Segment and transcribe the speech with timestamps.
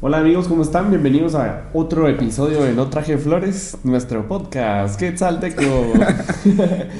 [0.00, 0.90] Hola amigos, ¿cómo están?
[0.90, 4.96] Bienvenidos a otro episodio de No Traje Flores, nuestro podcast.
[4.96, 5.62] ¿Qué tal, Teco?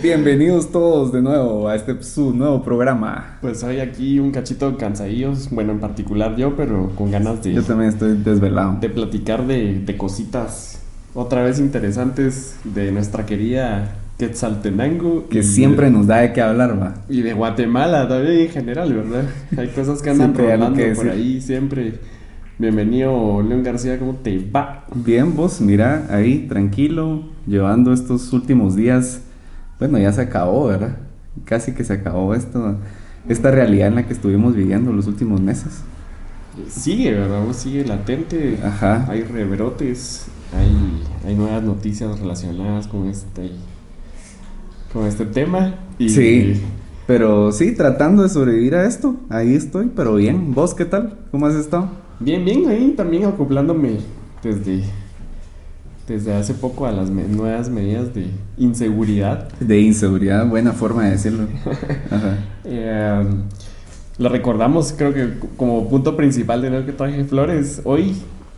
[0.03, 3.39] Bienvenidos todos de nuevo a este su nuevo programa.
[3.41, 7.53] Pues hoy aquí un cachito cansadillos, bueno, en particular yo, pero con ganas de...
[7.53, 8.79] Yo también estoy desvelado.
[8.81, 10.81] De platicar de, de cositas
[11.15, 15.29] otra vez interesantes de nuestra querida Quetzaltenango.
[15.29, 16.97] Que siempre nos da de qué hablar, va.
[17.09, 19.25] Y de Guatemala también en general, ¿verdad?
[19.57, 22.18] Hay cosas que andan rolando por ahí siempre.
[22.61, 24.85] Bienvenido, León García, ¿cómo te va?
[24.93, 29.21] Bien, vos, mira, ahí, tranquilo, llevando estos últimos días.
[29.79, 30.97] Bueno, ya se acabó, ¿verdad?
[31.45, 32.75] Casi que se acabó esto,
[33.29, 35.85] esta realidad en la que estuvimos viviendo los últimos meses.
[36.69, 37.45] Sigue, ¿verdad?
[37.53, 38.59] Sigue latente.
[38.65, 39.07] Ajá.
[39.09, 43.53] Hay rebrotes, hay, hay nuevas noticias relacionadas con este,
[44.93, 45.77] con este tema.
[45.97, 46.61] Y, sí.
[47.07, 50.55] Pero sí, tratando de sobrevivir a esto, ahí estoy, pero bien.
[50.55, 51.21] ¿Vos qué tal?
[51.31, 52.08] ¿Cómo has estado?
[52.21, 53.99] Bien, bien, ahí también acoplándome
[54.43, 54.83] desde,
[56.09, 59.49] desde hace poco a las nuevas medidas de inseguridad.
[59.61, 61.47] De inseguridad, buena forma de decirlo.
[62.71, 63.25] Eh,
[64.19, 68.15] lo recordamos, creo que como punto principal de lo que traje flores hoy.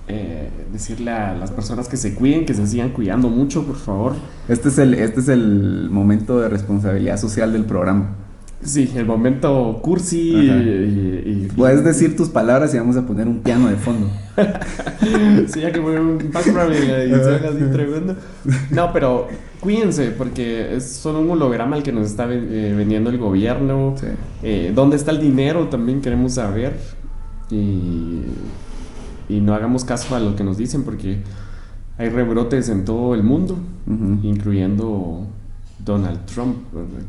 [0.08, 4.14] Eh, decirle a las personas que se cuiden, que se sigan cuidando mucho, por favor.
[4.48, 8.16] Este es el, este es el momento de responsabilidad social del programa.
[8.62, 13.68] Sí, el momento cursi y, Puedes decir tus palabras y vamos a poner un piano
[13.68, 14.08] de fondo.
[15.48, 18.16] sí, ya que fue un background y la edición así tremendo.
[18.70, 19.28] No, pero
[19.60, 23.94] cuídense porque es solo un holograma el que nos está eh, vendiendo el gobierno.
[24.42, 25.68] Eh, ¿Dónde está el dinero?
[25.68, 26.76] También queremos saber.
[27.50, 28.22] Y,
[29.28, 31.22] y no hagamos caso a lo que nos dicen porque
[31.98, 33.58] hay rebrotes en todo el mundo,
[34.22, 35.26] incluyendo
[35.78, 36.56] Donald Trump,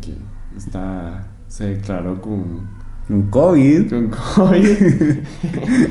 [0.02, 0.14] que
[0.58, 2.70] está se declaró con...
[3.08, 3.90] Con COVID.
[3.90, 5.18] Con COVID.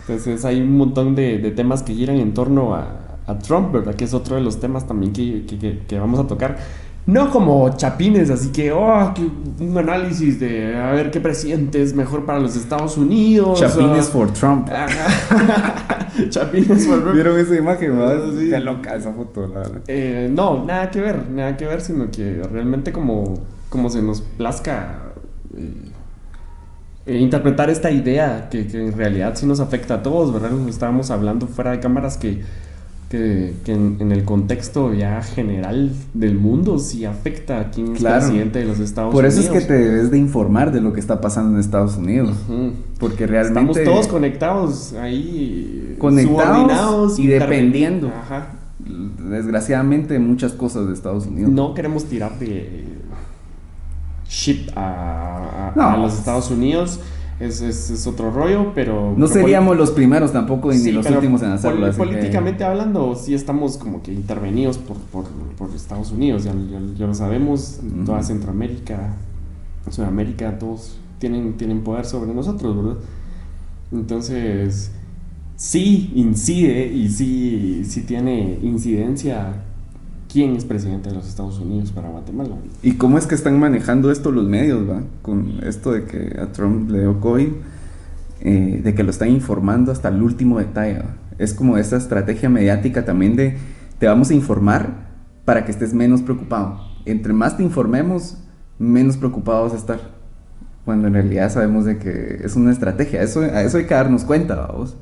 [0.00, 3.00] Entonces hay un montón de, temas que giran en torno a,
[3.42, 3.94] Trump, ¿verdad?
[3.94, 6.58] Que es otro de los temas también que, vamos a tocar.
[7.06, 9.14] No como chapines, así que, oh,
[9.60, 13.58] un análisis de a ver qué presidente es mejor para los Estados Unidos.
[13.58, 14.68] Chapines for Trump.
[16.30, 17.14] chapines for Trump.
[17.14, 17.98] ¿Vieron esa imagen?
[18.38, 18.50] Sí.
[18.50, 19.82] Qué loca esa foto, la verdad.
[19.88, 23.34] Eh, no, nada que ver, nada que ver, sino que realmente como
[23.74, 25.14] como se nos plazca
[25.56, 25.72] eh,
[27.06, 30.52] eh, interpretar esta idea que, en realidad sí nos afecta a todos, ¿verdad?
[30.68, 32.42] Estábamos hablando fuera de cámaras que,
[33.10, 38.66] que, en, el contexto ya general del mundo sí afecta a quién es presidente de
[38.66, 39.34] los Estados Unidos.
[39.34, 41.96] Por eso es que te debes de informar de lo que está pasando en Estados
[41.96, 42.36] Unidos.
[43.00, 43.80] Porque realmente...
[43.80, 45.96] Estamos todos conectados ahí.
[45.98, 48.06] Conectados y dependiendo.
[48.06, 48.52] Ajá.
[48.78, 51.50] Desgraciadamente muchas cosas de Estados Unidos.
[51.50, 52.93] No queremos tirar de
[54.34, 57.00] ship a, los Estados Unidos.
[57.40, 59.12] Es, es, otro rollo, pero...
[59.16, 61.90] No seríamos los primeros tampoco ni los últimos en hacerlo.
[61.92, 66.52] políticamente hablando, sí estamos como que intervenidos por, por, Estados Unidos, ya,
[66.96, 69.14] ya, lo sabemos, toda Centroamérica,
[69.90, 72.96] Sudamérica, todos tienen, tienen poder sobre nosotros, ¿verdad?
[73.92, 74.92] Entonces,
[75.56, 79.64] sí incide y sí, sí tiene incidencia
[80.34, 82.56] quién es presidente de los Estados Unidos para Guatemala.
[82.82, 85.02] ¿Y cómo es que están manejando esto los medios, va?
[85.22, 87.48] Con esto de que a Trump le dio COVID,
[88.40, 91.02] eh, de que lo están informando hasta el último detalle.
[91.38, 93.56] Es como esa estrategia mediática también de
[94.00, 95.06] te vamos a informar
[95.44, 96.80] para que estés menos preocupado.
[97.06, 98.36] Entre más te informemos,
[98.80, 100.00] menos preocupado vas a estar.
[100.84, 103.22] Cuando en realidad sabemos de que es una estrategia.
[103.22, 104.96] Eso, a eso hay que darnos cuenta, vamos.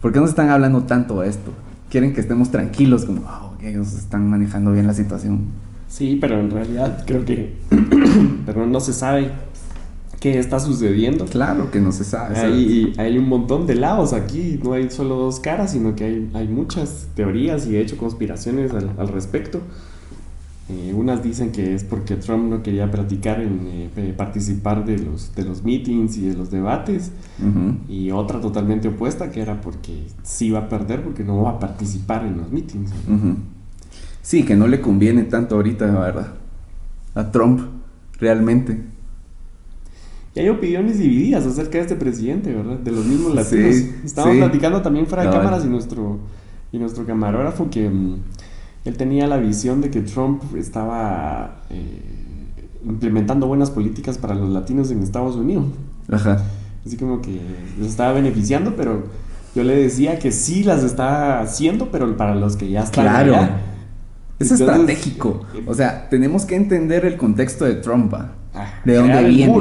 [0.00, 1.52] ¿Por qué nos están hablando tanto de esto?
[1.90, 3.22] Quieren que estemos tranquilos, como,
[3.62, 5.40] ellos están manejando bien la situación.
[5.88, 7.56] Sí, pero en realidad creo que
[8.46, 9.32] pero no se sabe
[10.20, 11.24] qué está sucediendo.
[11.24, 12.38] Claro que no se sabe.
[12.38, 16.30] Hay, hay un montón de lados aquí, no hay solo dos caras, sino que hay,
[16.34, 19.60] hay muchas teorías y de hecho conspiraciones al, respecto.
[20.70, 25.34] Eh, unas dicen que es porque Trump no quería practicar en eh, participar de los,
[25.34, 27.10] de los meetings y de los debates.
[27.88, 31.58] Y otra totalmente opuesta que era porque sí va a perder porque no va a
[31.58, 32.90] participar en los meetings.
[34.22, 36.34] Sí, que no le conviene tanto ahorita, la verdad.
[37.14, 37.62] A Trump,
[38.18, 38.80] realmente.
[40.36, 42.78] Y hay opiniones divididas acerca de este presidente, ¿verdad?
[42.78, 43.74] De los mismos latinos.
[44.04, 46.18] Estábamos platicando también fuera de cámaras y nuestro,
[46.70, 48.18] y nuestro camarógrafo que mm,
[48.84, 52.02] él tenía la visión de que Trump estaba eh,
[52.84, 55.66] implementando buenas políticas para los latinos en Estados Unidos.
[56.10, 56.42] Ajá.
[56.84, 57.40] Así como que
[57.78, 59.04] los estaba beneficiando, pero
[59.54, 63.36] yo le decía que sí las está haciendo, pero para los que ya están claro.
[64.38, 65.42] Es estratégico.
[65.66, 68.14] O sea, tenemos que entender el contexto de Trump.
[68.14, 69.60] Ah, de dónde viene.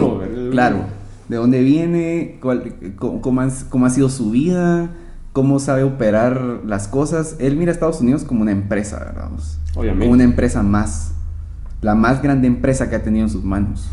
[0.52, 1.00] claro.
[1.28, 4.90] De dónde viene, cómo, ha, sido su vida,
[5.34, 7.36] cómo sabe operar las cosas.
[7.40, 9.30] Él mira a Estados Unidos como una empresa, ¿verdad?
[9.76, 10.06] Obviamente.
[10.06, 11.14] Como una empresa más.
[11.82, 13.90] La más grande empresa que ha tenido en sus manos.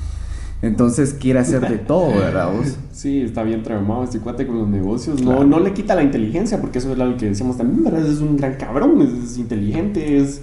[0.63, 2.51] Entonces quiere hacer de todo, ¿verdad?
[2.53, 2.77] Vos?
[2.93, 5.23] Sí, está bien traumado este cuate con los negocios.
[5.23, 8.07] No, no le quita la inteligencia, porque eso es lo que decíamos también, ¿verdad?
[8.07, 10.41] Es un gran cabrón, es, inteligente, es,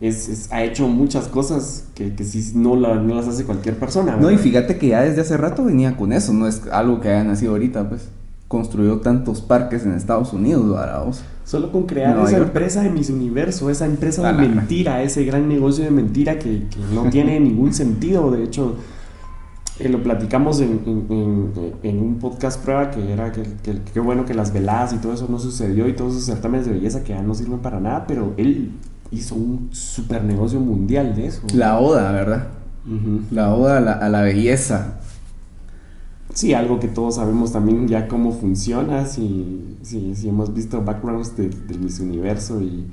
[0.00, 4.16] es, ha hecho muchas cosas que, que sí no, no, las hace cualquier persona.
[4.16, 4.20] ¿verdad?
[4.20, 7.08] No, y fíjate que ya desde hace rato venía con eso, no es algo que
[7.08, 8.10] haya nacido ahorita, pues.
[8.48, 10.66] Construyó tantos parques en Estados Unidos.
[11.06, 11.22] Vos?
[11.44, 15.84] Solo con crear esa empresa de Miss Universo, esa empresa de mentira, ese gran negocio
[15.84, 18.76] de mentira que, que no tiene ningún sentido, de hecho
[19.78, 20.80] eh, lo platicamos en,
[21.82, 25.28] en, un podcast prueba que era que, que, bueno que las veladas y todo eso
[25.30, 28.34] no sucedió y todos esos certámenes de belleza que ya no sirven para nada, pero
[28.36, 28.72] él
[29.12, 31.42] hizo un super negocio mundial de eso.
[31.54, 32.48] La oda, ¿verdad?
[33.30, 34.98] La oda a la, belleza.
[36.38, 41.36] Sí, algo que todos sabemos también ya cómo funciona, si, si, si hemos visto backgrounds
[41.36, 42.86] de, del Miss Universo y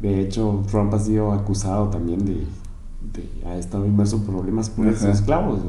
[0.00, 2.44] de hecho Trump ha sido acusado también de,
[3.48, 5.60] ha estado inmerso en problemas por esos esclavos,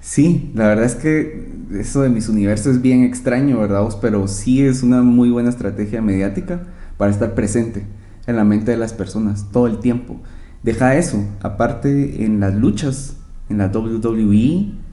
[0.00, 3.86] Sí, la verdad es que eso de mis universos es bien extraño, ¿verdad?
[4.00, 6.62] Pero sí es una muy buena estrategia mediática
[6.96, 7.84] para estar presente
[8.26, 10.16] en la mente de las personas todo el tiempo.
[10.62, 13.18] Deja eso, aparte en las luchas,
[13.50, 14.85] en la WWE,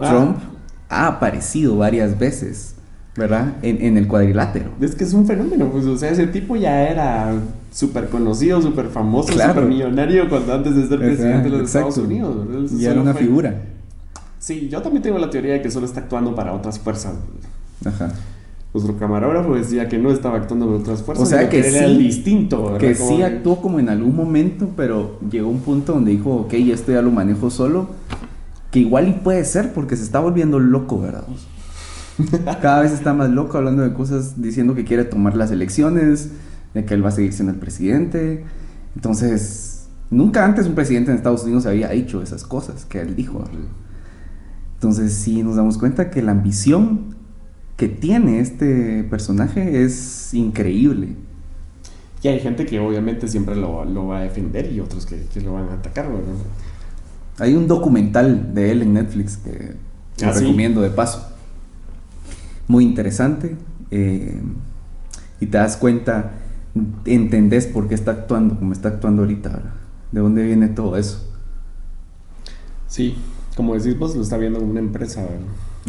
[0.00, 0.08] ah.
[0.08, 0.38] Trump
[0.88, 2.76] ha aparecido varias veces
[3.16, 3.54] ¿verdad?
[3.62, 4.70] En, en, el cuadrilátero.
[4.80, 7.32] Es que es un fenómeno, pues, o sea, ese tipo ya era
[7.72, 12.36] súper conocido, súper famoso, súper millonario cuando antes de ser presidente de los Estados Unidos.
[12.72, 13.62] Y era una figura.
[14.38, 17.14] Sí, yo también tengo la teoría de que solo está actuando para otras fuerzas.
[17.84, 18.12] Ajá.
[18.72, 21.26] Nuestro camarógrafo decía que no estaba actuando para otras fuerzas.
[21.26, 22.78] O sea, que, sí, era el distinto, ¿verdad?
[22.78, 26.92] Que sí actuó como en algún momento, pero llegó un punto donde dijo, ok, esto
[26.92, 27.88] ya lo manejo solo.
[28.76, 31.24] Que igual y puede ser porque se está volviendo loco, ¿verdad?
[32.60, 36.32] Cada vez está más loco hablando de cosas, diciendo que quiere tomar las elecciones,
[36.74, 38.44] de que él va a seguir siendo el presidente.
[38.94, 43.42] Entonces, nunca antes un presidente en Estados Unidos había dicho esas cosas que él dijo.
[44.74, 47.16] Entonces, sí nos damos cuenta que la ambición
[47.78, 51.16] que tiene este personaje es increíble.
[52.22, 55.40] Y hay gente que obviamente siempre lo, lo va a defender y otros que, que
[55.40, 56.10] lo van a atacar.
[57.38, 59.74] Hay un documental de él en Netflix que,
[60.24, 61.36] ¿Ah, recomiendo de paso
[62.68, 63.56] muy interesante
[63.90, 64.40] eh,
[65.40, 66.32] y te das cuenta,
[67.04, 69.74] entendés por qué está actuando como está actuando ahorita,
[70.12, 71.30] de dónde viene todo eso.
[72.88, 73.16] Sí,
[73.56, 75.26] como decís vos, lo está viendo una empresa.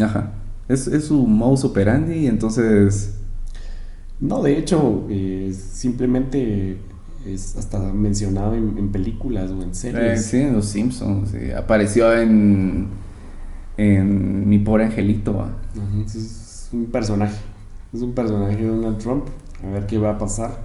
[0.01, 0.31] Ajá,
[0.67, 3.13] es, es su modus operandi y entonces...
[4.19, 6.79] No, de hecho, eh, simplemente
[7.33, 10.25] es hasta mencionado en, películas o en series.
[10.25, 11.33] Sí, en Los Simpsons.
[11.55, 12.87] Apareció en,
[13.77, 15.47] en Mi Pobre Angelito
[16.73, 17.37] un personaje.
[17.93, 19.25] Es un personaje de Donald Trump.
[19.63, 20.59] A ver qué va a pasar.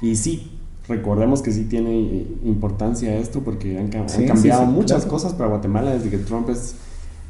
[0.00, 5.48] Y sí, recordemos que sí tiene eh, importancia esto porque han, cambiado muchas cosas para
[5.48, 6.74] Guatemala desde que Trump es,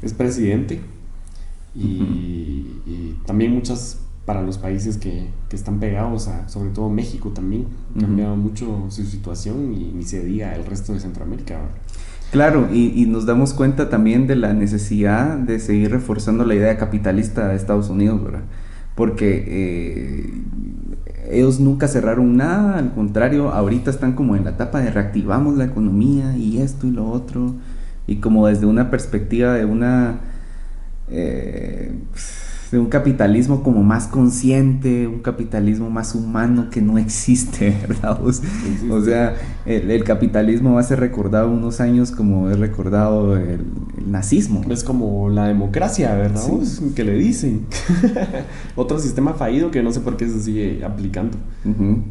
[0.01, 0.79] es presidente.
[1.75, 2.65] Y,
[3.25, 3.99] también muchas
[4.29, 7.65] para los países que, que, están pegados, a, sobre todo México también.
[7.97, 11.59] Ha cambiado mucho su situación y ni se diga el resto de Centroamérica.
[12.31, 17.47] Claro, y, nos damos cuenta también de la necesidad de seguir reforzando la idea capitalista
[17.47, 18.43] de Estados Unidos, ¿verdad?
[18.93, 20.31] Porque eh,
[21.31, 25.65] ellos nunca cerraron nada, al contrario, ahorita están como en la etapa de reactivamos la
[25.65, 27.55] economía y esto y lo otro,
[28.05, 30.19] y como desde una perspectiva de una...
[31.09, 31.95] Eh,
[32.71, 38.19] de un capitalismo como más consciente, un capitalismo más humano que no existe, ¿verdad?
[38.23, 39.35] O sea,
[39.65, 43.65] el, capitalismo va a ser recordado unos años como es recordado el,
[44.05, 44.61] nazismo.
[44.69, 46.41] Es como la democracia, ¿verdad?
[46.95, 47.65] Que le dicen.
[48.75, 51.37] Otro sistema fallido que no sé por qué se sigue aplicando.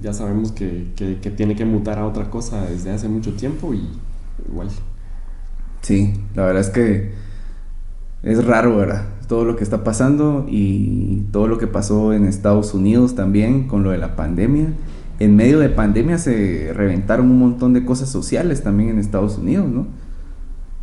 [0.02, 3.88] Ya sabemos que, que tiene que mutar a otra cosa desde hace mucho tiempo y
[4.48, 4.68] igual.
[5.82, 7.12] Sí, la verdad es que
[8.22, 9.04] es raro, ¿verdad?
[9.28, 13.84] Todo lo que está pasando y todo lo que pasó en Estados Unidos también con
[13.84, 14.68] lo de la pandemia.
[15.20, 19.68] En medio de pandemia se reventaron un montón de cosas sociales también en Estados Unidos,
[19.68, 19.86] ¿no?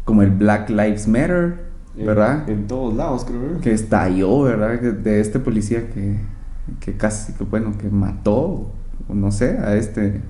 [0.03, 1.65] Como el Black Lives Matter,
[1.97, 2.47] ¿verdad?
[2.47, 3.59] En, todos lados, creo.
[3.61, 4.79] Que estalló, ¿verdad?
[4.79, 6.17] De este policía que,
[6.79, 8.69] que casi, que bueno, que mató,
[9.09, 10.21] no sé, a este,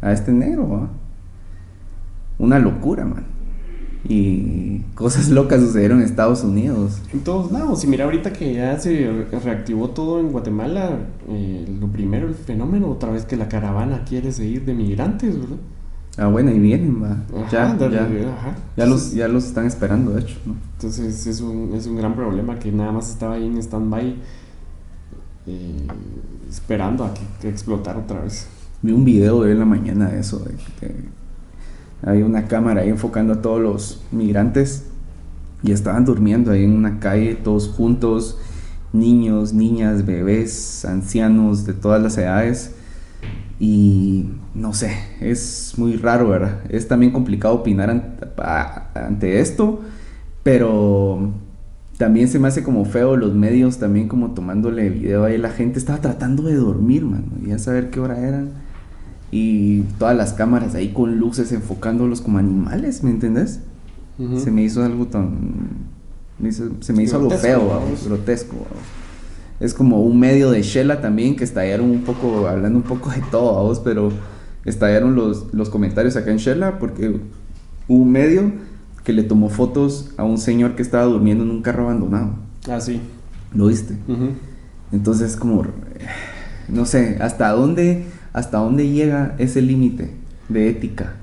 [0.00, 0.88] a este negro,
[2.38, 3.37] Una locura, man
[4.04, 7.00] y cosas locas sucedieron en Estados Unidos.
[7.12, 7.82] En todos lados.
[7.84, 12.88] Y mira, ahorita que ya se reactivó todo en Guatemala, eh, lo primero, el fenómeno,
[12.90, 15.58] otra vez que la caravana quiere seguir de migrantes, ¿verdad?
[16.16, 17.16] Ah, bueno, y vienen, va.
[17.50, 18.08] ya, ya,
[18.76, 20.36] ya, los, ya los están esperando, de hecho.
[20.46, 20.56] ¿no?
[20.74, 24.16] Entonces es un, es un gran problema que nada más estaba ahí en stand-by.
[25.46, 25.86] eh,
[26.48, 28.48] esperando a que, que explotara otra vez.
[28.82, 30.94] Vi un video de en la mañana de eso, de que
[32.02, 34.84] había una cámara ahí enfocando a todos los migrantes
[35.62, 38.38] y estaban durmiendo ahí en una calle todos juntos,
[38.92, 42.74] niños, niñas, bebés, ancianos de todas las edades.
[43.60, 46.60] Y no sé, es muy raro, ¿verdad?
[46.68, 47.90] Es también complicado opinar
[48.94, 49.80] ante, esto,
[50.44, 51.32] pero
[51.96, 55.38] también se me hace como feo los medios también como tomándole video ahí.
[55.38, 58.67] La gente estaba tratando de dormir, mano, y a saber qué hora eran.
[59.30, 63.60] Y todas las cámaras ahí con luces enfocándolos como animales, ¿me entendés?
[64.36, 65.30] Se me hizo algo tan...
[66.80, 68.56] se me hizo algo feo, grotesco.
[69.60, 73.22] Es como un medio de Shela también que estallaron un poco, hablando un poco de
[73.30, 74.10] todo, vos, pero
[74.64, 77.20] estallaron los, los comentarios acá en Shela porque
[77.88, 78.52] hubo un medio
[79.04, 82.32] que le tomó fotos a un señor que estaba durmiendo en un carro abandonado.
[82.68, 83.00] Ah, sí.
[83.54, 83.96] ¿Lo viste?
[84.92, 85.64] Entonces, como,
[86.68, 88.04] no sé, ¿hasta dónde,
[88.38, 90.10] hasta dónde llega ese límite
[90.48, 91.14] de ética?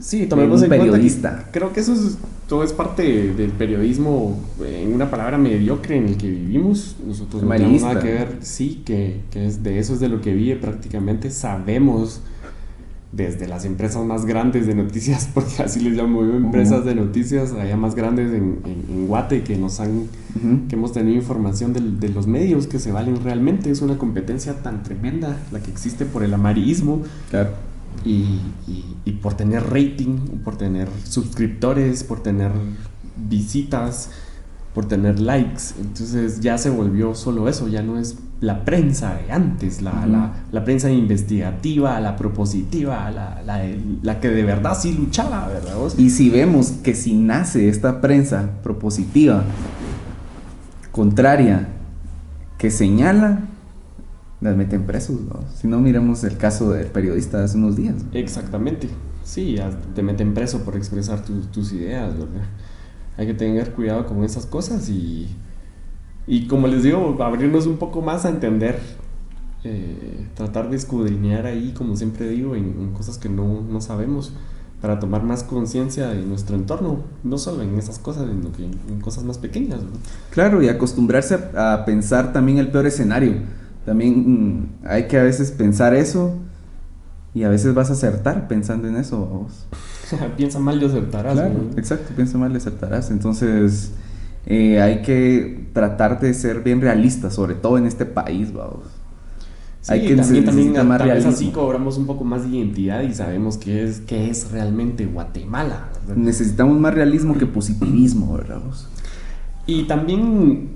[0.00, 1.30] Sí, tomemos en periodista.
[1.30, 6.08] Cuenta creo que eso es, todo es parte del periodismo, en una palabra mediocre en
[6.08, 6.96] el que vivimos.
[7.06, 10.20] Nosotros no tenemos nada que ver, sí, que, que, es de eso es de lo
[10.20, 11.30] que vive prácticamente.
[11.30, 12.20] Sabemos
[13.16, 17.52] desde las empresas más grandes de noticias, porque así les llamo yo, empresas de noticias,
[17.52, 20.08] allá más grandes en, en, Guate, que nos han,
[20.68, 23.70] que hemos tenido información de, los medios que se valen realmente.
[23.70, 27.02] Es una competencia tan tremenda la que existe por el amarillismo.
[28.04, 28.40] Y,
[29.04, 32.50] y, por tener rating, por tener suscriptores, por tener
[33.16, 34.10] visitas,
[34.74, 35.62] por tener likes.
[35.80, 40.64] Entonces ya se volvió solo eso, ya no es la prensa de antes, la, la,
[40.64, 43.42] prensa investigativa, la propositiva, la,
[44.02, 45.76] la, que de verdad sí luchaba, ¿verdad?
[45.96, 49.44] Y si vemos que si nace esta prensa propositiva,
[50.92, 51.68] contraria,
[52.58, 53.44] que señala,
[54.40, 55.40] las meten presos, ¿no?
[55.54, 57.94] Si no, miremos el caso del periodista de hace unos días.
[58.12, 58.88] Exactamente,
[59.22, 59.56] sí,
[59.94, 62.46] te meten preso por expresar tus ideas, ¿verdad?
[63.16, 65.28] Hay que tener cuidado con esas cosas y
[66.26, 68.78] y como les digo, abrirnos un poco más a entender,
[69.62, 74.32] eh, tratar de escudriñar ahí, como siempre digo, en, cosas que no, no, sabemos,
[74.80, 79.00] para tomar más conciencia de nuestro entorno, no solo en esas cosas, sino que en,
[79.00, 79.80] cosas más pequeñas.
[80.30, 83.34] Claro, y acostumbrarse a, pensar también el peor escenario.
[83.84, 86.36] También mm, hay que a veces pensar eso
[87.34, 89.18] y a veces vas a acertar pensando en eso.
[89.18, 89.66] Vos.
[90.36, 91.34] piensa mal y acertarás.
[91.34, 93.10] Claro, exacto, piensa mal y acertarás.
[93.10, 93.92] Entonces
[94.46, 98.86] eh, hay que tratar de ser bien realistas, sobre todo en este país, vamos.
[99.88, 101.30] hay que también, también más realismo.
[101.30, 105.88] así cobramos un poco más de identidad y sabemos qué es, qué es realmente Guatemala.
[106.14, 108.60] Necesitamos más realismo que positivismo, ¿verdad?
[109.66, 110.68] Y también,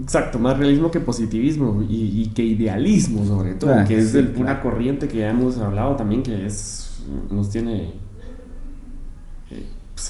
[0.00, 5.08] exacto, más realismo que positivismo y, que idealismo sobre todo, ah, que es una corriente
[5.08, 7.94] que ya hemos hablado también que es, nos tiene,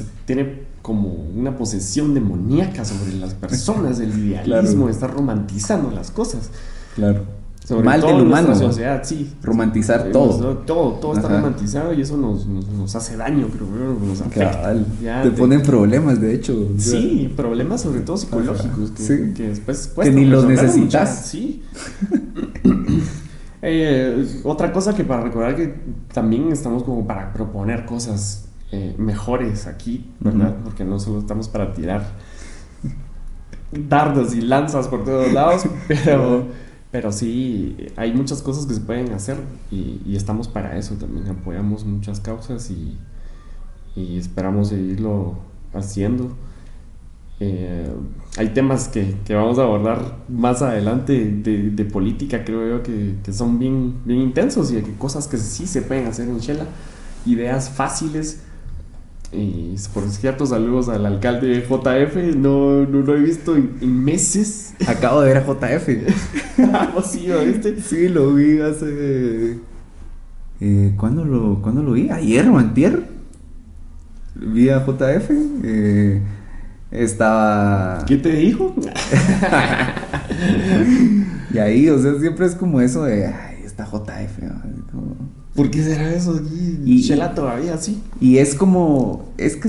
[0.01, 6.51] eh, tiene como una posesión demoníaca sobre las personas, el idealismo, está romantizando las cosas.
[6.95, 7.25] Claro.
[7.83, 8.55] Mal del humano.
[8.55, 9.35] sociedad, sí.
[9.43, 10.59] Romantizar todo.
[10.59, 14.73] Todo, todo está romantizado y eso nos, nos, hace daño, creo, nos afecta.
[15.23, 16.69] te, ponen problemas, de hecho.
[16.79, 21.27] Sí, problemas sobre todo psicológicos, que, que después Que ni los necesitas.
[21.27, 21.63] sí.
[23.69, 25.75] Eh, otra cosa que para recordar que
[26.13, 30.57] también estamos como para proponer cosas eh, mejores aquí, ¿verdad?
[30.65, 32.05] Porque no solo estamos para tirar
[33.71, 36.47] dardos y lanzas por todos lados, pero,
[36.91, 39.37] pero sí, hay muchas cosas que se pueden hacer
[39.71, 41.29] y, estamos para eso también.
[41.29, 42.99] Apoyamos muchas causas y,
[44.17, 45.39] esperamos seguirlo
[45.73, 46.31] haciendo.
[47.39, 47.89] Eh,
[48.39, 53.61] hay temas que, vamos a abordar más adelante de, política, creo yo, que, que, son
[53.61, 56.67] bien, bien intensos y hay cosas que sí se pueden hacer en Shela.
[57.25, 58.46] Ideas fáciles
[59.37, 62.37] y por cierto, saludos al alcalde de JF.
[62.37, 64.75] No, no lo he visto en, meses.
[64.87, 65.89] Acabo de ver a JF.
[66.97, 67.81] ¿Oh, sí, ¿lo viste?
[67.81, 69.59] Sí, lo vi hace.
[70.61, 72.09] Eh, ¿cuándo, lo, ¿Cuándo lo vi?
[72.11, 73.05] ¿Ayer o antier?
[74.35, 75.31] Vi a JF.
[75.65, 76.23] Eh,
[76.91, 78.05] estaba.
[78.07, 78.75] ¿Qué te dijo?
[81.53, 83.27] y ahí, o sea, siempre es como eso de.
[83.27, 84.39] Ay, está JF.
[85.57, 86.41] ¿Por qué será eso?
[86.85, 88.03] Y, Shela todavía sí.
[88.21, 89.33] Y es como.
[89.39, 89.69] Es que,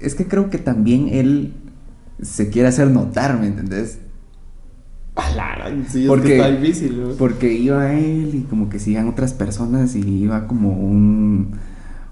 [0.00, 1.54] es, que creo que también él
[2.20, 3.98] se quiere hacer notar, ¿me entendés?
[5.88, 7.14] sí, porque, está difícil.
[7.18, 11.52] Porque iba él y como que sigan otras personas y iba como un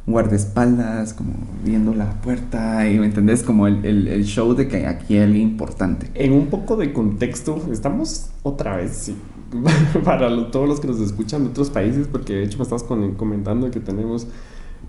[0.07, 1.33] guardaespaldas, como
[1.65, 3.43] viendo la puerta y, ¿me entendés?
[3.43, 6.11] Como el, el, show de que aquí hay alguien importante.
[6.15, 9.17] En un poco de contexto, estamos otra vez, sí,
[10.05, 13.71] para todos los que nos escuchan de otros países, porque de hecho me estás comentando
[13.71, 14.27] que tenemos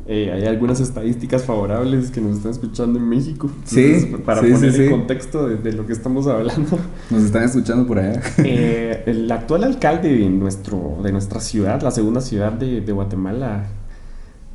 [0.07, 3.51] eh, hay algunas estadísticticas favorables que nos están escuchando en México.
[3.65, 4.11] sí.
[4.25, 6.79] Para poner el contexto de, lo que estamos hablando.
[7.09, 8.21] Nos están escuchando por allá.
[8.43, 13.67] Eh, el actual alcalde de, nuestro, de nuestra ciudad, la segunda ciudad de, Guatemala,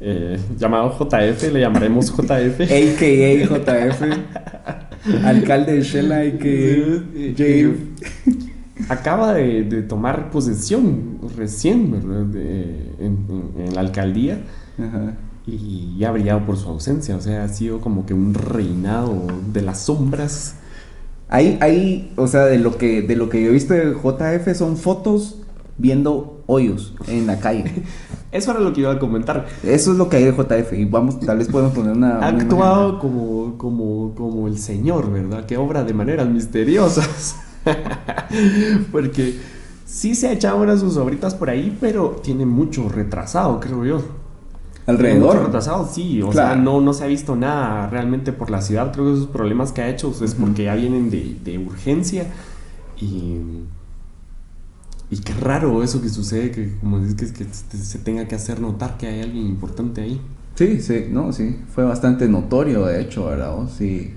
[0.00, 2.60] eh, llamado JF, le llamaremos JF.
[2.60, 4.02] AKA JF.
[5.25, 7.04] alcalde de Shela, AKA
[8.88, 12.35] Acaba de, tomar posesión recién, ¿verdad?
[12.99, 14.43] en, en, la alcaldía.
[14.78, 15.14] Ajá
[15.47, 17.16] y ha brillado por su ausencia.
[17.16, 20.57] O sea, ha sido como que un reinado de las sombras.
[21.28, 24.57] Hay, hay, o sea, de lo que, de lo que yo he visto de JF
[24.57, 25.40] son fotos
[25.78, 27.64] viendo hoyos en la calle.
[28.33, 29.47] Eso era lo que iba a comentar.
[29.62, 30.73] Eso es lo que hay de JF.
[30.75, 32.19] Y vamos, tal vez podemos poner una.
[32.19, 35.47] Ha actuado como, como, como el señor, ¿verdad?
[35.47, 37.37] Que obra de maneras misteriosas.
[38.92, 39.38] Porque
[39.85, 44.02] sí se ha echado unas sus obritas por ahí, pero tiene mucho retrasado, creo yo
[44.87, 45.44] alrededor.
[45.44, 46.23] retrasado, sí.
[46.23, 48.92] O sea, no, no se ha visto nada realmente por la ciudad.
[48.92, 52.26] Creo que esos problemas que ha hecho es porque ya vienen de, urgencia.
[53.00, 53.38] Y.
[55.08, 58.61] Y qué raro eso que sucede, que como dices, que, que se tenga que hacer
[58.61, 60.20] notar que hay alguien importante ahí.
[60.56, 61.61] Sí, sí, no, sí.
[61.73, 63.54] Fue bastante notorio, de hecho, ¿verdad?
[63.68, 64.12] Sí.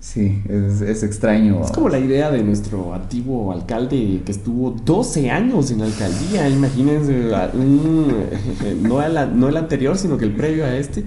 [0.00, 1.62] Sí, es, extraño.
[1.64, 6.48] Es como la idea de nuestro antiguo alcalde que estuvo 12 años en la alcaldía.
[6.48, 7.32] Imagínense,
[8.82, 11.04] no, no el anterior, sino que el previo a este.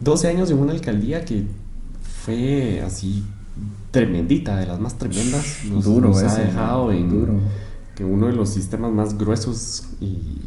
[0.00, 1.44] 12 años en una alcaldía que
[2.24, 3.24] fue así
[3.90, 5.62] tremendita, de las más tremendas.
[5.70, 7.40] Nos, duro, ha dejado en
[7.94, 10.40] que uno de los sistemas más gruesos y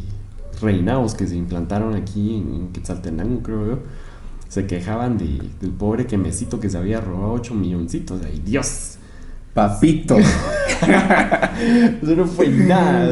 [0.61, 3.79] reinados que se implantaron aquí en, en Quetzaltenango, creo yo
[4.49, 8.21] se quejaban de, del pobre quemecito que se había robado 8 milloncitos.
[8.25, 8.97] ¡Ay, Dios!
[9.53, 10.17] Papito.
[12.01, 13.11] Eso no fue nada.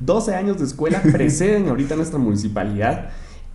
[0.00, 3.10] 12 años de escuela preceden ahorita nuestra municipalidad.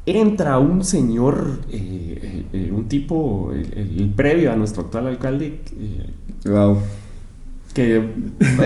[0.06, 5.60] Entra un señor, eh, eh, eh, un tipo, el, previo a nuestro actual alcalde.
[6.46, 6.78] wow.
[7.74, 8.10] Que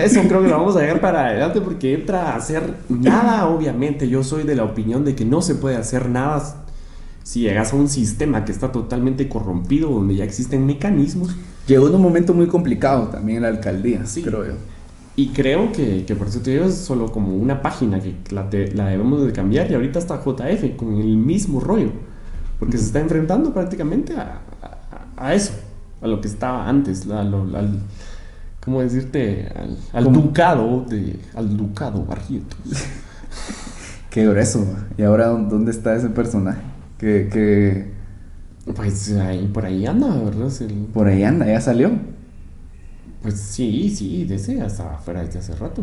[0.02, 4.08] eso creo que lo vamos a dejar para adelante porque entra a hacer nada, obviamente.
[4.08, 6.66] Yo soy de la opinión de que no se puede hacer nada
[7.28, 11.36] si llegas a un sistema que está totalmente corrompido, donde ya existen mecanismos.
[11.66, 14.22] Llegó en un momento muy complicado también en la alcaldía, sí.
[14.22, 14.52] creo yo.
[15.14, 18.48] Y creo que, que, por eso te digo, es solo como una página que la,
[18.72, 21.90] la, debemos de cambiar y ahorita está JF con el mismo rollo,
[22.58, 24.40] porque se está enfrentando prácticamente a,
[25.14, 25.52] a, eso,
[26.00, 27.78] a lo que estaba antes, al,
[28.64, 29.52] ¿cómo decirte?
[29.92, 32.58] Al, ducado, de, al ducado Barrietos.
[34.08, 34.64] Qué grueso,
[34.96, 36.77] ¿y ahora dónde está ese personaje?
[36.98, 37.98] Que, que...
[38.74, 40.52] Pues ahí, por ahí anda, ¿verdad?
[40.92, 41.92] Por ahí anda, ya salió.
[43.22, 45.82] Pues sí, sí, desde hasta afuera desde hace rato.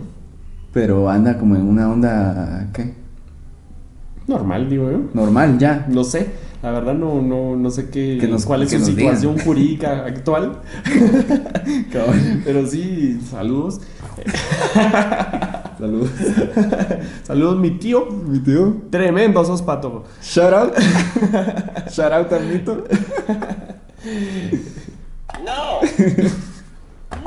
[0.71, 2.93] Pero anda como en una onda, ¿qué?
[4.27, 5.01] Normal, digo yo.
[5.13, 5.85] Normal, ya.
[5.89, 6.27] No sé,
[6.61, 10.61] la verdad no, no, no sé qué, cuál es su situación jurídica actual.
[12.43, 13.81] Pero sí, saludos.
[15.77, 16.09] Saludos.
[17.23, 18.05] Saludos, mi tío.
[18.05, 18.75] Mi tío.
[18.89, 20.03] Tremendo sos pato.
[20.21, 20.73] Shout out.
[21.89, 22.83] Shout out al mito.
[25.43, 25.81] No.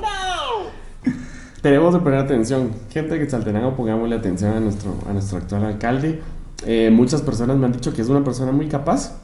[0.00, 1.12] No.
[1.60, 2.70] Tenemos que poner atención.
[2.90, 6.22] Gente que Saltenango, pongámosle atención a nuestro, a nuestro actual alcalde.
[6.64, 9.18] Eh, muchas personas me han dicho que es una persona muy capaz.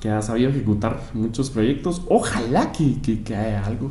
[0.00, 2.02] Que ha sabido ejecutar muchos proyectos.
[2.08, 3.90] Ojalá que, que, que haya algo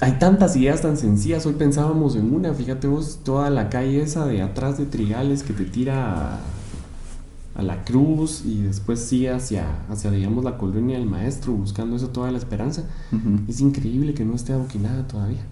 [0.00, 1.46] hay tantas ideas tan sencillas.
[1.46, 5.52] Hoy pensábamos en una, fíjate vos, toda la calle esa de atrás de Trigales que
[5.52, 6.40] te tira
[7.54, 12.08] a, la cruz y después sigue hacia, hacia, digamos, la colonia del maestro, buscando eso
[12.08, 12.84] toda la esperanza.
[13.48, 15.44] Es increíble que no esté adoquinada todavía.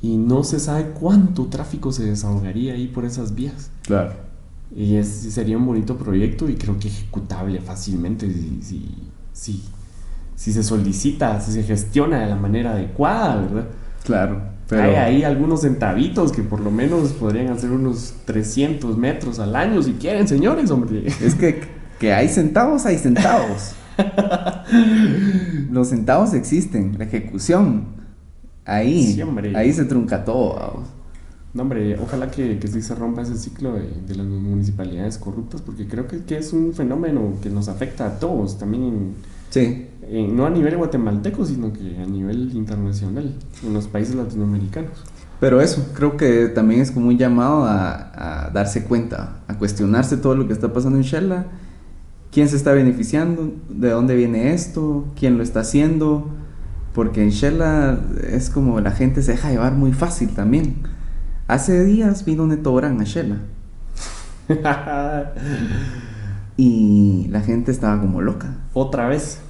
[0.00, 3.70] Y no se sabe cuánto tráfico se desahogaría ahí por esas vías.
[3.82, 4.12] Claro.
[4.74, 8.94] Y es, sería un bonito proyecto y creo que ejecutable fácilmente si, si
[9.36, 9.62] si
[10.36, 13.66] se solicita, si se gestiona de la manera adecuada, ¿verdad?
[14.04, 14.56] Claro.
[14.68, 14.82] Pero...
[14.82, 19.82] Hay ahí algunos centavitos que por lo menos podrían hacer unos 300 metros al año
[19.82, 21.06] si quieren, señores, hombre.
[21.06, 21.60] Es que,
[21.98, 23.74] que hay centavos, hay centavos.
[25.70, 27.96] Los centavos existen, la ejecución.
[28.64, 29.22] Ahí,
[29.54, 30.82] ahí se trunca todo.
[31.54, 35.62] No, hombre, ojalá que, que sí se rompa ese ciclo de, de las municipalidades corruptas,
[35.62, 39.14] porque creo que, que, es un fenómeno que nos afecta a todos, también
[39.48, 39.86] sí.
[40.08, 45.04] Eh, no a nivel guatemalteco, sino que a nivel internacional, en los países latinoamericanos.
[45.40, 50.34] Pero eso, creo que también es como un llamado a, darse cuenta, a cuestionarse todo
[50.34, 51.46] lo que está pasando en Shella,
[52.30, 56.30] quién se está beneficiando, de dónde viene esto, quién lo está haciendo,
[56.94, 57.98] porque en Shella
[58.30, 60.76] es como la gente se deja llevar muy fácil también.
[61.48, 63.38] Hace días vino Neto Brand a Shela.
[66.56, 68.54] y la gente estaba como loca.
[68.72, 69.40] Otra vez.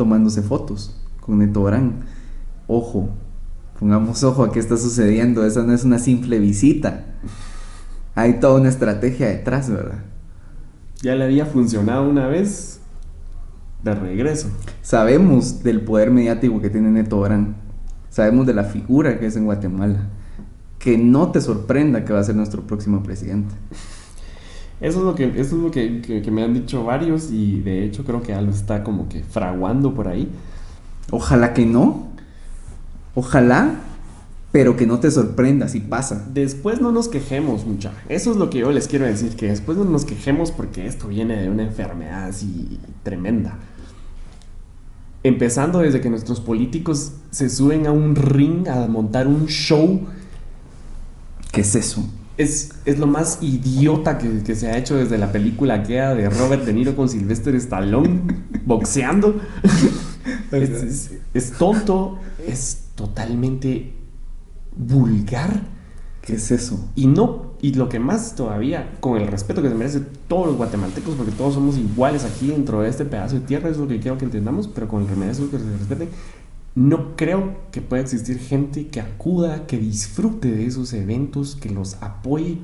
[0.00, 1.92] Tomándose fotos con Neto Brand.
[2.66, 3.10] Ojo,
[3.78, 5.44] pongamos ojo a qué está sucediendo.
[5.44, 7.04] Esa no es una simple visita.
[8.14, 9.98] Hay toda una estrategia detrás, ¿verdad?
[11.02, 12.80] Ya le había funcionado una vez
[13.84, 14.48] de regreso.
[14.80, 17.56] Sabemos del poder mediático que tiene Neto Brand.
[18.08, 20.08] Sabemos de la figura que es en Guatemala
[20.78, 23.54] que no te sorprenda que va a ser nuestro próximo presidente.
[24.80, 28.04] Eso es lo que, eso es lo que, me han dicho varios y de hecho
[28.04, 30.28] creo que algo está como que fraguando por ahí.
[31.10, 32.08] Ojalá que no.
[33.14, 33.74] Ojalá,
[34.52, 36.26] pero que no te sorprenda si pasa.
[36.32, 37.92] Después no nos quejemos, mucha.
[38.08, 41.08] Eso es lo que yo les quiero decir, que después no nos quejemos porque esto
[41.08, 43.58] viene de una enfermedad así tremenda.
[45.22, 50.06] Empezando desde que nuestros políticos se suben a un ring a montar un show
[51.52, 52.08] ¿Qué es eso?
[52.40, 56.30] Es, es lo más idiota que, que, se ha hecho desde la película aquella de
[56.30, 58.22] Robert De Niro con Sylvester Stallone
[58.64, 59.38] boxeando.
[60.52, 63.92] es, es, tonto, es totalmente
[64.74, 65.80] vulgar.
[66.22, 66.90] ¿Qué es eso?
[66.94, 70.56] Y no, y lo que más todavía, con el respeto que se merecen todos los
[70.56, 74.00] guatemaltecos, porque todos somos iguales aquí dentro de este pedazo de tierra, es lo que
[74.00, 76.08] quiero que entendamos, pero con el remedio que se respete,
[76.74, 81.94] no creo que pueda existir gente que acuda, que disfrute de esos eventos, que los
[82.00, 82.58] apoye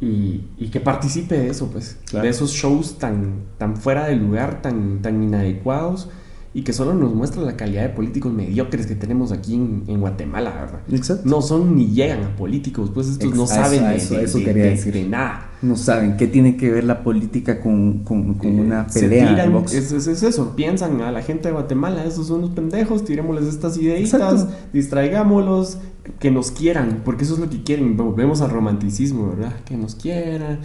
[0.00, 5.00] y, que participe de eso, pues, de esos shows tan, tan fuera de lugar, tan,
[5.00, 6.08] tan inadecuados
[6.56, 10.54] y que solo nos muestra la calidad de políticos mediocres que tenemos aquí en, Guatemala,
[10.54, 10.80] ¿verdad?
[10.90, 11.28] Exacto.
[11.28, 15.45] No son ni llegan a políticos, pues estos no saben de, nada.
[15.62, 19.50] No saben qué tiene que ver la política con, una pelea.
[19.72, 24.48] Es, eso, piensan a la gente de Guatemala, esos son unos pendejos, tirémosles estas ideitas,
[24.72, 25.78] distraigámoslos,
[26.18, 29.54] que nos quieran, porque eso es lo que quieren, volvemos al romanticismo, ¿verdad?
[29.64, 30.60] Que nos quieran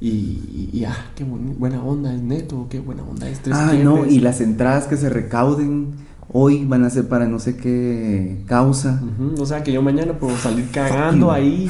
[0.00, 4.04] y, y, ah, qué buena onda es neto, qué buena onda es tres Ah, no,
[4.04, 5.94] y las entradas que se recauden
[6.30, 9.02] hoy van a ser para no sé qué causa.
[9.38, 11.68] O sea que yo mañana puedo salir cagando ahí.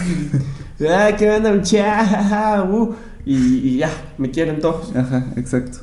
[0.88, 1.52] Ah, qué onda,
[2.70, 4.94] uh, y, y, ya, me quieren todos.
[4.94, 5.78] Ajá, exacto.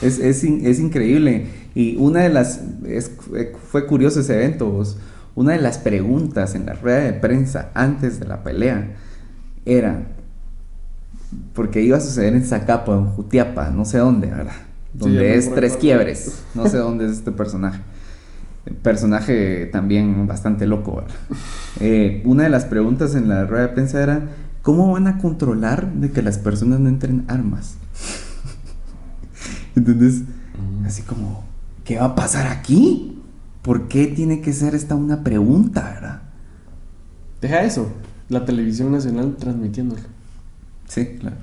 [0.00, 1.46] Es, es, es increíble.
[1.74, 2.60] Y una de las.
[2.86, 3.12] Es,
[3.70, 4.82] fue curioso ese evento.
[5.34, 8.96] Una de las preguntas en la rueda de prensa antes de la pelea
[9.64, 10.06] era
[11.54, 14.52] porque iba a suceder en Zacapa, en Jutiapa, no sé dónde, ¿verdad?
[14.92, 17.80] Donde es Tres Quiebres, no sé dónde es este personaje.
[18.82, 21.04] Personaje también bastante loco.
[21.80, 24.28] Eh, una de las preguntas en la rueda de prensa era,
[24.62, 27.76] ¿cómo van a controlar de que las personas no entren armas?
[29.76, 30.86] Entonces, mm.
[30.86, 31.44] así como,
[31.84, 33.20] ¿qué va a pasar aquí?
[33.62, 36.22] ¿Por qué tiene que ser esta una pregunta, verdad?
[37.40, 37.88] Deja eso,
[38.28, 40.02] la televisión nacional transmitiéndolo.
[40.86, 41.36] Sí, claro.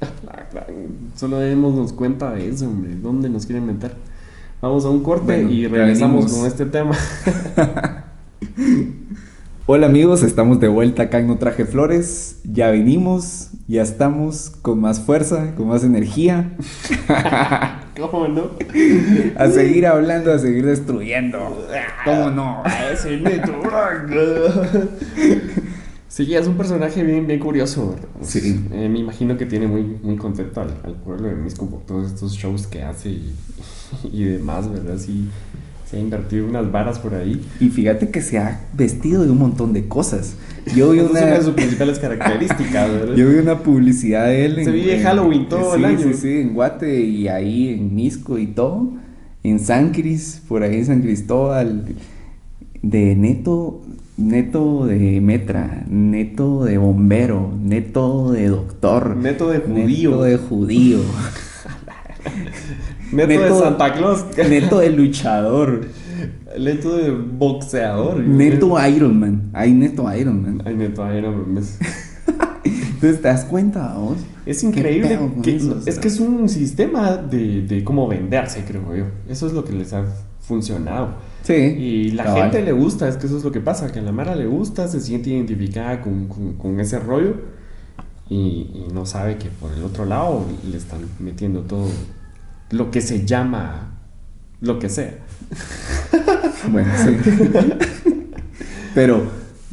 [1.16, 2.94] Solo démonos cuenta de eso, hombre.
[2.96, 3.94] ¿Dónde nos quieren meter?
[4.64, 6.96] Vamos a un corte y regresamos con este tema.
[9.66, 12.40] Hola amigos, estamos de vuelta acá en No Traje Flores.
[12.44, 16.56] Ya vinimos, ya estamos con más fuerza, con más energía.
[18.00, 18.52] ¿Cómo no?
[19.36, 21.66] A seguir hablando, a seguir destruyendo.
[22.06, 22.62] ¿Cómo no?
[22.64, 23.20] A ese
[26.14, 27.96] Sí, es un personaje bien, bien curioso.
[28.20, 28.64] Sí.
[28.70, 32.34] Eh, me imagino que tiene muy, muy contento al, pueblo de Misco por todos estos
[32.34, 33.18] shows que hace
[34.12, 34.96] y, demás, ¿verdad?
[34.96, 35.28] Sí,
[35.90, 37.44] se ha invertido unas varas por ahí.
[37.58, 40.36] Y fíjate que se ha vestido de un montón de cosas.
[40.76, 41.18] Yo vi una...
[41.18, 43.16] de sus principales características, ¿verdad?
[43.16, 44.64] Yo vi una publicidad de él.
[44.64, 45.98] Se vive Halloween todo el año.
[45.98, 48.92] Sí, sí, en Guate y ahí en Misco y todo.
[49.42, 51.96] En San Cris, por ahí en San Cristóbal.
[52.84, 53.80] De neto,
[54.18, 60.98] neto de metra, neto de bombero, neto de doctor, neto de judío, neto de judío,
[63.10, 65.86] neto, de Santa Claus, neto de luchador,
[66.58, 71.64] neto de boxeador, neto Iron Man, hay neto Iron Man, hay neto Iron Man.
[72.64, 74.18] Entonces te das cuenta, vos.
[74.44, 75.18] Es increíble.
[75.42, 79.04] Que, es que es un sistema de, de cómo venderse, creo yo.
[79.28, 80.04] Eso es lo que les ha
[80.40, 81.14] funcionado.
[81.44, 81.52] Sí.
[81.52, 84.12] Y la gente le gusta, es que eso es lo que pasa, que a la
[84.12, 87.34] Mara le gusta, se siente identificada con, ese rollo
[88.30, 91.88] y, no sabe que por el otro lado le están metiendo todo
[92.70, 93.92] lo que se llama
[94.60, 95.14] lo que sea.
[96.72, 97.14] Bueno, sí.
[98.94, 99.26] Pero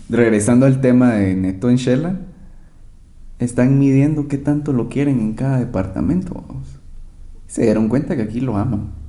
[0.09, 2.19] regresando al tema de Neto en Shela,
[3.39, 6.43] están midiendo qué tanto lo quieren en cada departamento.
[7.47, 9.00] Se dieron cuenta que aquí lo aman.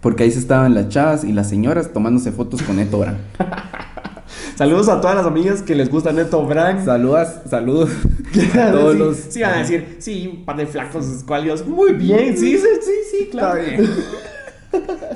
[0.00, 3.04] Porque ahí se estaban las chavas y las señoras tomándose fotos con Neto
[4.56, 6.84] Saludos a todas las amigas que les gusta Neto Brand.
[6.84, 7.90] Saludos, saludos
[8.54, 9.16] a todos sí, los.
[9.16, 11.66] Sí, van a decir, sí, un par de flacos escuálidos.
[11.66, 13.60] Muy bien, sí, sí, sí, sí, claro.
[13.60, 13.90] Está bien.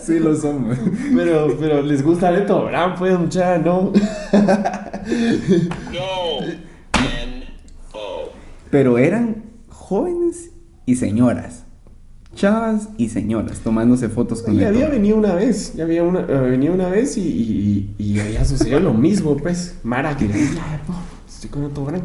[0.01, 0.79] Sí lo son, güey.
[1.15, 3.93] Pero, pero les gusta Neto Brand, pues, mucha, no.
[5.93, 6.41] No.
[6.95, 8.31] N-O.
[8.71, 10.53] Pero eran jóvenes
[10.87, 11.67] y señoras.
[12.35, 14.69] Chavas y señoras tomándose fotos con Neto.
[14.69, 18.21] había venido una vez, ya había una, eh, venido una vez y, y, y, y
[18.21, 19.77] había sucedido lo mismo, pues.
[19.83, 20.25] Mara, que
[21.29, 22.05] estoy con Neto Brand.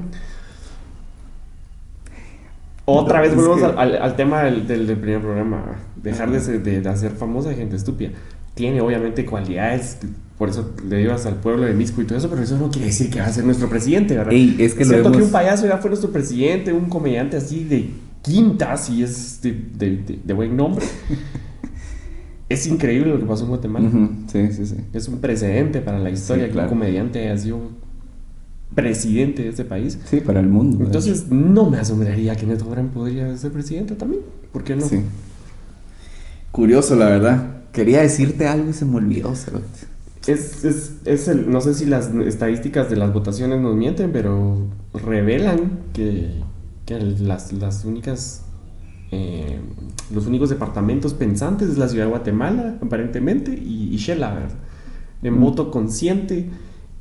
[2.86, 5.76] Otra No, vez volvemos que- al, al- al tema del, del- del primer programa.
[6.02, 8.12] Dejar de, ser- de- de hacer famosa gente estúpida.
[8.54, 9.98] Tiene obviamente cualidades,
[10.38, 12.88] por eso le ibas al pueblo de Misco y todo eso, pero eso no quiere
[12.88, 14.34] decir que va a ser nuestro presidente, ¿verdad?
[14.34, 17.64] Ey, es que lo cierto que un payaso ya fue nuestro presidente, un comediante así
[17.66, 17.90] de
[18.22, 20.86] quintas y es de, de- de- de buen nombre.
[22.50, 23.90] es increíble lo que pasó en Guatemala.
[24.28, 24.76] Sí, sí, sí.
[24.94, 26.70] Es un precedente para la historia Sí, que claro.
[26.72, 27.60] un comediante haya sido
[28.76, 29.98] presidente de este país.
[30.06, 30.84] Sí, para el mundo.
[30.86, 34.22] Entonces, no me asombraría que Neto Brand podría ser presidente también.
[34.52, 34.86] ¿Por qué no?
[34.86, 35.02] Sí.
[36.52, 37.54] Curioso, la verdad.
[37.72, 39.66] Quería decirte algo y se me olvidó, cerote.
[40.26, 44.68] Es, es, es el, no sé si las estadísticas de las votaciones nos mienten, pero
[44.94, 46.32] revelan que,
[46.88, 48.44] que las, las únicas,
[49.12, 49.60] eh,
[50.12, 54.56] los únicos departamentos pensantes es la ciudad de Guatemala, aparentemente, y, y Shela, ¿verdad?
[55.22, 55.42] En Mm.
[55.42, 56.50] voto consciente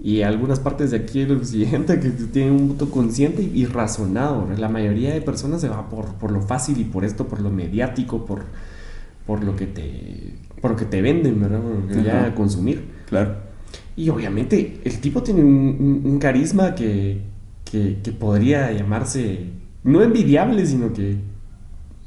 [0.02, 4.42] y algunas partes de aquí del occidente que tienen un voto consciente y, y razonado.
[4.42, 4.58] ¿verdad?
[4.58, 7.50] La mayoría de personas se va por, por lo fácil y por esto, por lo
[7.50, 8.42] mediático, por,
[9.26, 11.60] por lo que te por lo que te venden, ¿verdad?
[11.60, 12.82] Por lo que ya consumir.
[13.08, 13.36] Claro.
[13.96, 17.20] Y obviamente el tipo tiene un, un- un carisma que,
[17.70, 19.50] que, que podría llamarse
[19.86, 21.16] no envidiable, sino que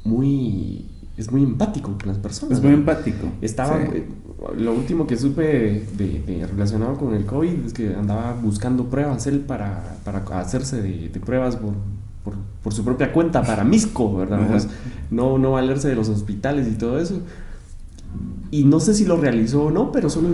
[0.04, 2.58] muy es muy empático con las personas.
[2.58, 3.26] Es muy empático.
[3.42, 3.88] Estaba, Sí.
[3.92, 4.06] eh,
[4.56, 5.42] lo último que supe
[5.98, 10.80] de, de- relacionado con el COVID es que andaba buscando pruebas él para, para hacerse
[10.80, 11.74] de, de pruebas por,
[12.24, 14.46] por, por su propia cuenta para Misco, ¿verdad?
[14.48, 14.66] Pues,
[15.10, 17.20] no, no valerse de los hospitales y todo eso.
[18.50, 20.28] Y no sé si lo realizó o no, pero solo,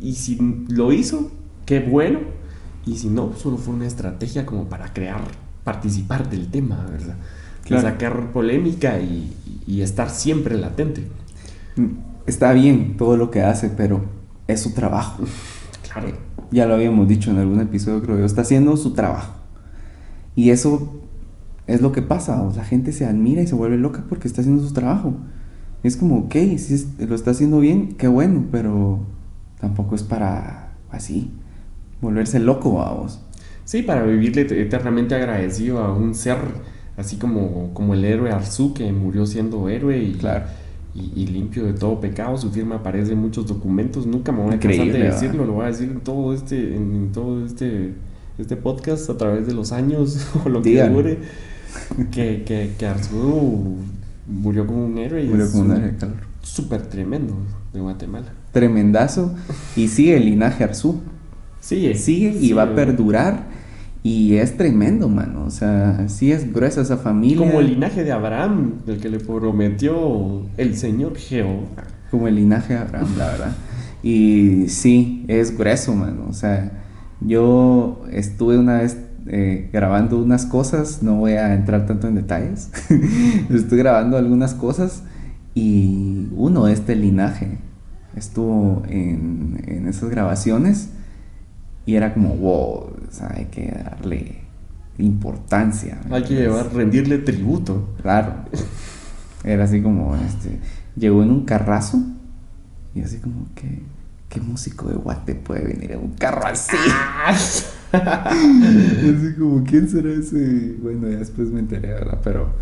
[0.00, 1.32] y si lo hizo,
[1.66, 2.20] qué bueno.
[2.86, 5.20] Y si no, solo fue una estrategia como para crear,
[5.72, 7.16] participar del tema, ¿verdad?
[7.64, 7.82] Claro.
[7.82, 9.30] sacar polémica y,
[9.66, 11.06] y estar siempre latente.
[12.26, 14.00] Está bien todo lo que hace, pero
[14.46, 15.24] es su trabajo.
[15.92, 16.08] Claro.
[16.50, 18.24] Ya lo habíamos dicho en algún episodio, creo yo.
[18.24, 19.34] Está haciendo su trabajo.
[20.34, 21.00] Y eso
[21.66, 22.42] es lo que pasa.
[22.42, 25.12] o La gente se admira y se vuelve loca porque está haciendo su trabajo.
[25.82, 29.00] Es como, ok, si es- lo está haciendo bien, qué bueno, pero
[29.60, 31.30] tampoco es para así
[32.00, 33.20] volverse loco a vos.
[33.68, 36.38] Sí, para vivirle et- eternamente agradecido a un ser
[36.96, 40.46] así como, como el héroe Arzú que murió siendo héroe y, Claro.
[40.94, 42.38] y, y limpio de todo pecado.
[42.38, 44.06] Su firma aparece en muchos documentos.
[44.06, 45.44] Nunca me voy a cansar de decirlo.
[45.44, 47.92] Lo voy a decir en todo este, en, en todo este,
[48.38, 51.18] este podcast a través de los años o lo que dure.
[52.10, 53.76] Que, que, que Arzú
[54.26, 56.14] murió como un héroe y Murió es como un héroe, claro.
[56.40, 57.34] súper tremendo
[57.74, 58.32] de Guatemala.
[58.52, 59.34] Tremendazo.
[59.76, 61.00] Y sigue el linaje Arzú.
[61.60, 61.94] Sigue.
[61.96, 62.54] Sigue y sigue.
[62.54, 63.57] va a perdurar.
[64.02, 65.44] Y es tremendo, mano.
[65.44, 67.46] O sea, sí es gruesa esa familia.
[67.46, 71.84] Como el linaje de Abraham, el que le prometió el Señor Jehová.
[72.10, 73.56] Como el linaje de Abraham, la verdad.
[74.02, 76.26] Y sí, es grueso, mano.
[76.28, 76.70] O sea,
[77.20, 82.70] yo estuve una vez eh, grabando unas cosas, no voy a entrar tanto en detalles.
[83.50, 85.02] estuve grabando algunas cosas
[85.54, 87.58] y uno de este linaje
[88.16, 90.90] estuvo en, en esas grabaciones
[91.88, 94.42] y era como, wow, o sea, hay que darle
[94.98, 95.98] importancia.
[96.06, 97.94] ¿me Hay que llevar, rendirle tributo.
[98.02, 98.44] Claro.
[99.42, 100.58] Era así como, este,
[100.96, 102.02] llegó en un carrazo
[102.94, 103.80] y así como que,
[104.28, 106.76] ¿qué músico de Guate puede venir en un carro así?
[107.94, 110.76] Y así como, ¿quién será ese?
[110.82, 112.20] Bueno, ya después me enteré, ¿verdad?
[112.22, 112.52] Pero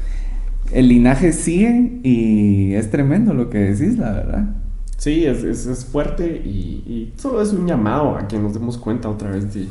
[0.71, 4.66] el linaje sigue y es tremendo lo que decís, la verdad.
[4.97, 8.79] Sí, es, es, es fuerte y, y solo es un llamado a que nos demos
[8.79, 9.69] cuenta otra vez de,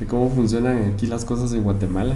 [0.00, 2.14] de cómo funcionan aquí las cosas en Guatemala.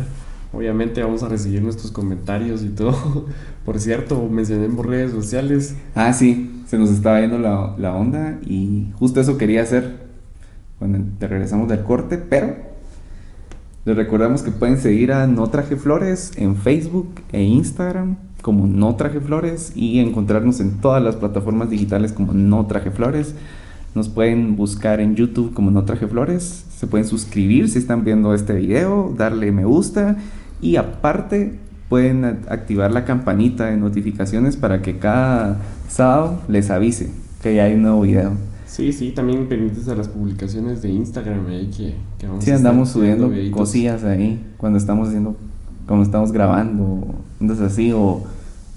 [0.52, 3.26] Obviamente vamos a recibir nuestros comentarios y todo.
[3.64, 5.76] Por cierto, mencionemos redes sociales.
[5.94, 10.08] Ah, sí, se nos estaba yendo la, la onda y justo eso quería hacer
[10.78, 12.56] cuando te regresamos del corte, pero
[13.84, 18.94] les recordamos que pueden seguir a No Traje Flores en Facebook e Instagram como No
[18.96, 23.34] Traje Flores y encontrarnos en todas las plataformas digitales como No Traje Flores.
[23.94, 26.64] Nos pueden buscar en YouTube como No Traje Flores.
[26.76, 30.16] Se pueden suscribir si están viendo este video, darle me gusta
[30.60, 37.10] y aparte pueden activar la campanita de notificaciones para que cada sábado les avise
[37.42, 38.32] que ya hay un nuevo video.
[38.66, 42.56] Sí, sí, también pendientes a las publicaciones de Instagram ahí que, que vamos Sí, a
[42.56, 45.36] andamos subiendo cosillas ahí cuando estamos haciendo,
[45.86, 48.24] cuando estamos grabando, entonces así, o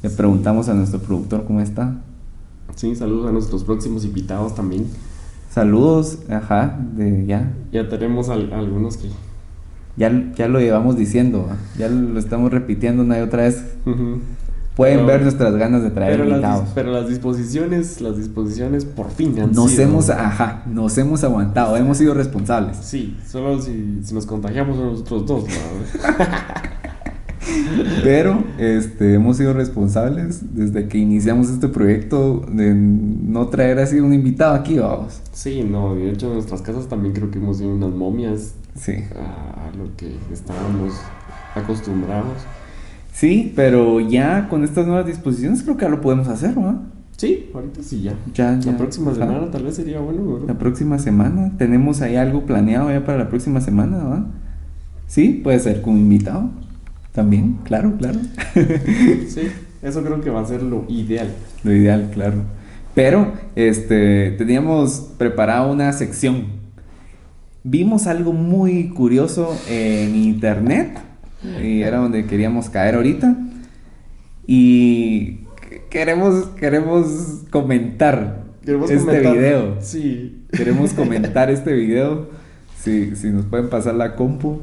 [0.03, 1.95] le preguntamos a nuestro productor cómo está.
[2.75, 4.87] Sí, saludos a nuestros próximos invitados también.
[5.49, 9.09] Saludos, ajá, de ya, Ya tenemos al- algunos que...
[9.97, 11.47] ya, ya lo llevamos diciendo,
[11.77, 13.61] ya lo estamos repitiendo una y otra vez.
[14.77, 16.63] Pueden Pero- ver nuestras ganas de traer Pero las, invitados.
[16.69, 21.21] dis- pero las disposiciones, las disposiciones por fin han Nos sido- hemos, ajá, nos hemos
[21.25, 22.77] aguantado, hemos sido responsables.
[22.77, 25.49] Sí, solo si, si nos contagiamos a nosotros dos, ¿no?
[28.03, 34.13] Pero este, hemos sido responsables desde que iniciamos este proyecto de no traer así un
[34.13, 35.21] invitado aquí, vamos.
[35.33, 38.93] Sí, no, de hecho en nuestras casas también creo que hemos sido unas momias Sí.
[39.15, 40.93] a, a lo que estábamos
[41.55, 42.37] acostumbrados.
[43.13, 46.81] Sí, pero ya con estas nuevas disposiciones creo que ya lo podemos hacer, ¿no?
[47.17, 48.13] Sí, ahorita sí ya.
[48.33, 48.71] Ya, ya.
[48.71, 50.57] La próxima semana tal vez sería bueno, La ¿verdad?
[50.57, 54.25] próxima semana, tenemos ahí algo planeado ya para la próxima semana, ¿va?
[55.07, 56.49] Sí, puede ser con invitado.
[57.13, 58.19] También, claro, claro.
[59.27, 59.41] Sí,
[59.81, 61.27] eso creo que va a ser lo ideal.
[61.63, 62.37] Lo ideal, claro.
[62.95, 66.45] Pero, este, teníamos preparado una sección.
[67.63, 70.97] Vimos algo muy curioso en internet
[71.63, 73.35] y era donde queríamos caer ahorita.
[74.47, 75.41] Y
[75.89, 79.75] queremos, queremos comentar Queremos este comentar- video.
[79.81, 80.43] Sí.
[80.51, 82.29] Queremos comentar este video.
[82.79, 84.59] Si, si nos pueden pasar la compu.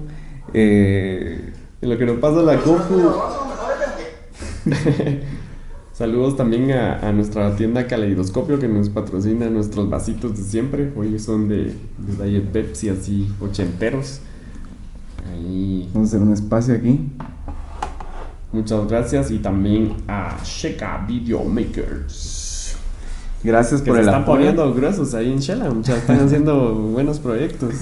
[0.54, 3.12] Eh, En lo que nos pasa la compu.
[5.92, 10.92] Saludos también a, a nuestra tienda Caleidoscopio que nos patrocina nuestros vasitos de siempre.
[10.96, 14.20] Hoy son de, de Diet Pepsi así ochenteros.
[15.32, 15.88] Ahí.
[15.92, 17.10] vamos a hacer un espacio aquí.
[18.52, 19.30] Muchas gracias.
[19.30, 22.57] Y también a Sheka Videomakers.
[23.44, 24.38] Gracias Que por se el están apoyo.
[24.38, 25.72] poniendo gruesos ahí en Shela.
[25.80, 27.74] Están haciendo buenos proyectos.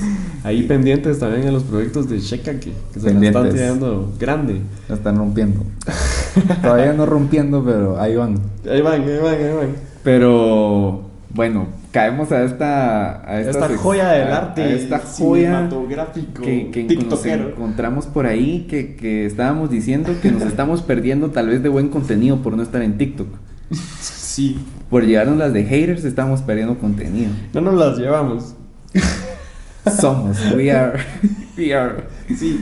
[0.44, 4.60] Ahí pendientes también a los proyectos de Sheka que, que se la están tirando grande.
[4.88, 5.62] La están rompiendo.
[6.62, 8.38] Todavía no rompiendo, pero ahí van.
[8.70, 9.68] Ahí van, ahí van, ahí van.
[10.04, 16.42] Pero bueno, caemos a esta a esta, Esta joya del arte a esta joya cinematográfico
[16.42, 21.48] que, que nos encontramos por ahí que, que estábamos diciendo que nos estamos perdiendo tal
[21.48, 23.28] vez de buen contenido por no estar en TikTok.
[24.36, 24.58] Sí,
[24.90, 27.30] Por llevarnos las de haters estamos perdiendo contenido.
[27.54, 28.54] no nos las llevamos.
[29.98, 31.00] Somos, we are,
[31.56, 32.04] we are.
[32.36, 32.60] Sí.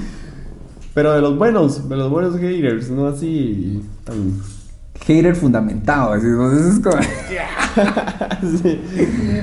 [0.95, 4.41] Pero de los buenos, de los buenos haters, no así tan...
[5.05, 6.97] Hater fundamentado, así, entonces es como...
[8.63, 8.81] Sí.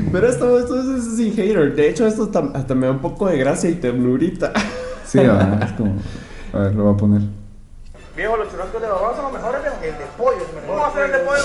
[0.09, 1.75] Pero esto, esto es sin hater.
[1.75, 4.53] De hecho, esto hasta, hasta me da un poco de gracia y ternurita.
[5.05, 5.95] Sí, va, es como...
[6.53, 7.40] A ver, lo voy a poner.
[8.21, 9.77] Viejo, los churrascos de babá son los mejores, viejo.
[9.81, 10.67] El de pollo es mejor.
[10.69, 11.43] ¿Cómo va a ser el de pollo?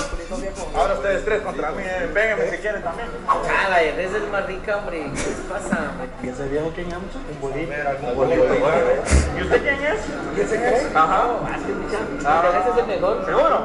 [0.77, 2.11] Ahora ustedes tres contra mí, eh.
[2.13, 3.09] Vénganme si quieren también.
[3.27, 5.11] Ah, la de res es más rica, hombre.
[5.15, 6.09] ¿Qué pasa, hombre?
[6.23, 6.95] ¿Y ese viejo quién es?
[6.97, 7.73] Un bolito.
[8.03, 8.45] Un bolito.
[8.45, 10.01] ¿Y usted quién es?
[10.37, 10.95] ¿Y ese qué es?
[10.95, 11.23] Ajá.
[11.47, 11.97] Ah, es que mucha.
[11.97, 13.25] El de res es el mejor.
[13.25, 13.59] ¿Seguro?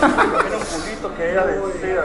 [0.00, 2.04] Tiene un culito que ella decida.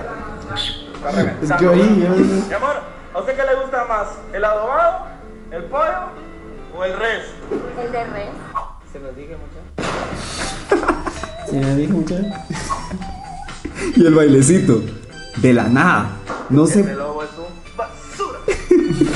[0.95, 1.57] Está Es reventando.
[1.57, 2.75] que ahí, Mi amor,
[3.13, 4.07] ¿a usted qué le gusta más?
[4.33, 5.05] ¿El adobado?
[5.51, 6.09] ¿El pollo?
[6.75, 7.25] ¿O el res?
[7.85, 8.29] El de res.
[8.95, 9.59] Se los dije, mucha.
[11.49, 12.15] Sí, me dijo mucho.
[13.97, 14.81] Y el bailecito.
[15.41, 16.11] De la nada.
[16.49, 16.79] No sé...
[16.79, 18.39] Ese lobo es un basura.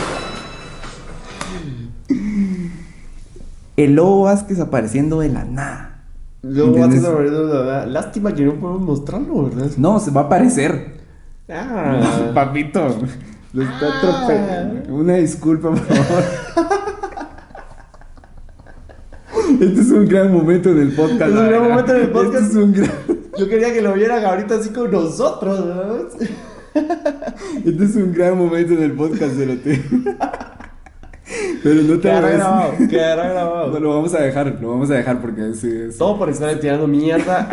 [3.78, 6.04] El Lobo Vázquez apareciendo de la nada.
[6.42, 7.04] Luego ¿Entiendes?
[7.04, 7.88] vas a ver, la verdad.
[7.88, 9.72] Lástima que no podemos mostrarlo, ¿verdad?
[9.78, 11.00] No, se va a aparecer.
[11.50, 12.32] Ah.
[12.36, 12.98] Papito.
[13.54, 14.70] Lo está Ah.
[14.90, 16.24] Una disculpa, por favor.
[19.60, 21.22] Este es un gran momento del podcast.
[21.22, 21.70] Es un la gran verdad.
[21.70, 22.46] momento del podcast.
[22.46, 22.92] Este es un gran...
[23.38, 26.02] Yo quería que lo vieran ahorita así con nosotros, ¿verdad?
[27.66, 29.82] Este es un gran momento del podcast, Cerote.
[31.64, 33.72] Pero no te Quedará grabado, quedará grabado.
[33.72, 36.54] No, lo vamos a dejar, lo vamos a dejar porque sí, es- Todo por estar
[36.60, 37.50] tirando mierda.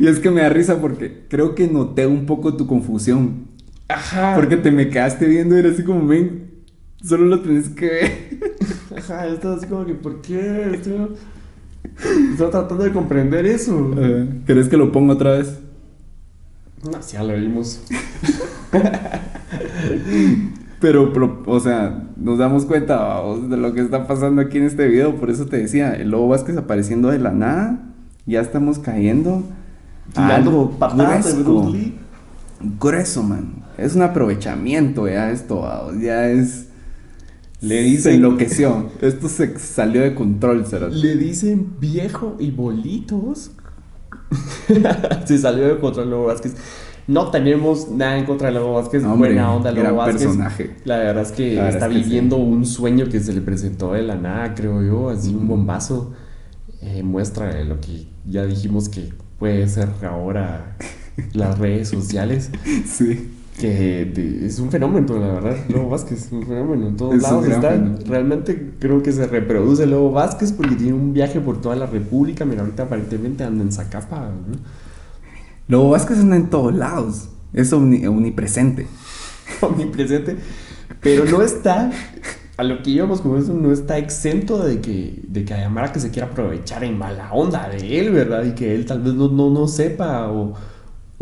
[0.00, 3.48] Y es que me da risa porque creo que noté un poco tu confusión.
[3.88, 4.34] Ajá.
[4.36, 6.50] Porque te me quedaste viendo y era así como, ven,
[7.02, 8.12] solo lo tenés que ver.
[8.96, 10.72] Ajá, estás así como que, ¿por qué?
[10.74, 11.16] Estoy,
[12.32, 13.92] estoy tratando de comprender eso.
[13.96, 15.58] Eh, ¿Querés que lo ponga otra vez?
[16.84, 17.80] No, ya lo vimos.
[20.80, 24.64] Pero, pero, o sea, nos damos cuenta vamos, de lo que está pasando aquí en
[24.64, 25.14] este video.
[25.14, 27.78] Por eso te decía, el Lobo Vázquez apareciendo de la nada.
[28.26, 29.44] Ya estamos cayendo.
[30.16, 31.92] a Tirando algo patadas de grueso.
[32.80, 33.62] Grueso, man.
[33.78, 36.68] Es un aprovechamiento ya esto, vamos, ya es...
[37.62, 38.90] Le Se dicen, enloqueció.
[39.00, 40.88] Esto se salió de control, será.
[40.88, 43.52] le dicen viejo y bolitos.
[45.24, 46.54] Se salió de control Lobo Vázquez.
[47.06, 49.04] No tenemos nada en contra de Lobo Vázquez.
[49.04, 50.22] Hombre, buena onda, Lobo gran Vázquez.
[50.22, 50.76] personaje.
[50.84, 53.92] La verdad es que verdad está es que viviendo un sueño que se le presentó
[53.92, 55.08] de la nada, creo yo.
[55.10, 56.12] Así un bombazo.
[56.80, 60.76] Eh, muestra lo que ya dijimos que puede ser ahora
[61.32, 62.50] las redes sociales.
[62.86, 63.30] Sí.
[63.62, 65.56] Que es un fenómeno, la verdad.
[65.68, 66.88] Lobo Vázquez es un fenómeno.
[66.88, 67.70] En todos Es lados está.
[67.70, 67.98] fenómeno.
[68.06, 72.44] Realmente creo que se reproduce Lobo Vázquez porque tiene un viaje por toda la República.
[72.44, 74.18] Mira, ahorita aparentemente anda en Zacapa.
[74.30, 74.56] ¿no?
[75.68, 77.28] Lobo Vázquez anda en todos lados.
[77.52, 78.86] Es omni- omnipresente.
[79.60, 80.36] omnipresente,
[81.00, 81.90] pero no está,
[82.56, 85.92] a lo que íbamos con eso, no está exento de que, de que haya Mara
[85.92, 88.44] que se quiera aprovechar en mala onda de él, ¿verdad?
[88.44, 90.54] Y que él tal vez no, no, no sepa o,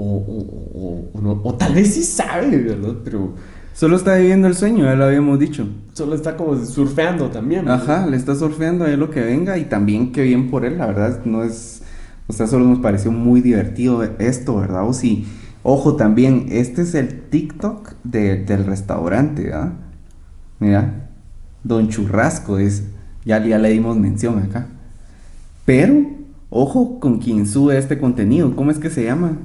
[0.02, 2.94] o, o- no- o tal vez sí sabe, ¿verdad?
[3.04, 3.34] Pero
[3.72, 5.66] Solo está viviendo el sueño, ya lo habíamos dicho.
[5.94, 7.64] solo está como surfeando también.
[7.64, 7.82] ¿verdad?
[7.82, 10.76] Ajá, le está surfeando a él lo que venga y también qué bien por él,
[10.76, 11.82] la verdad, no es,
[12.26, 14.86] o sea, solo nos pareció muy divertido esto, ¿verdad?
[14.86, 15.24] O sí,
[15.62, 19.72] ojo también, este es el TikTok de- del restaurante, ¿verdad?
[20.58, 21.08] Mira,
[21.64, 22.82] Don Churrasco es,
[23.24, 24.66] ya, ya le dimos mención acá.
[25.64, 25.94] Pero,
[26.50, 29.38] ojo con quien sube este contenido, ¿cómo es que se llama?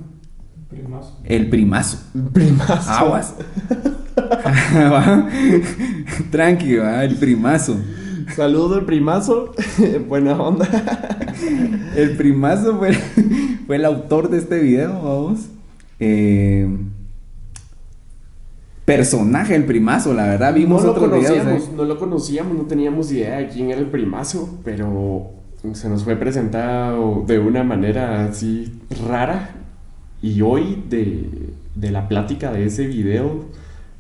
[1.24, 1.99] El primazo.
[2.34, 2.91] Primazo.
[2.91, 3.36] Aguas.
[6.32, 7.78] Tranqui, va, el primazo.
[8.36, 9.53] Saludo el primazo,
[10.07, 10.68] buena onda.
[11.95, 12.93] El primazo fue,
[13.68, 15.47] fue el autor de este video, vamos.
[15.99, 16.68] Eh,
[18.86, 20.53] personaje, el primazo, la verdad.
[20.53, 21.63] Vimos no lo otros videos.
[21.63, 21.70] eh.
[21.76, 25.32] no lo conocíamos, no teníamos idea de quién era el primazo, pero
[25.74, 28.74] se nos fue presentado de una manera así
[29.07, 29.51] rara.
[30.28, 31.30] Y hoy, de,
[31.76, 33.46] de la plática de ese video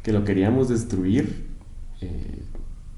[0.01, 1.45] que lo queríamos destruir,
[2.01, 2.39] eh,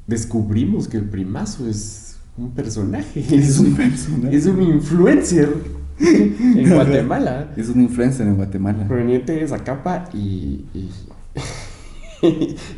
[0.07, 3.19] descubrimos que el primazo es un personaje.
[3.35, 4.35] Es un personaje.
[4.35, 5.49] Es un influencer
[5.99, 8.87] en Guatemala Es un influencer en Guatemala.
[8.87, 10.89] proveniente de Zacapa y, y,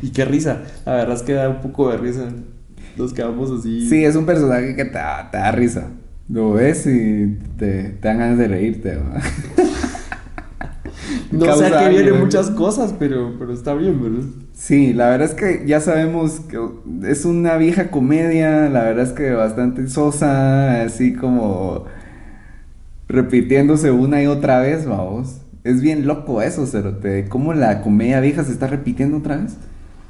[0.02, 0.62] y qué risa.
[0.86, 2.28] La verdad es que da un poco de risa.
[2.96, 3.88] Nos quedamos así.
[3.88, 5.90] Sí, es un personaje que te, da- te da risa.
[6.28, 8.96] Lo ves y te, te dan ganas de reírte.
[8.96, 9.20] va.
[11.32, 14.28] no sé a qué vienen muchas cosas, pero, pero está bien, ¿verdad?
[14.52, 16.58] Sí, la verdad es que ya sabemos que
[17.08, 21.84] es una vieja comedia, la verdad es que bastante sosa, así como
[23.08, 25.38] repitiéndose una y otra vez, vamos.
[25.64, 29.56] Es bien loco eso, Cerote, cómo la comedia vieja se está repitiendo otra vez.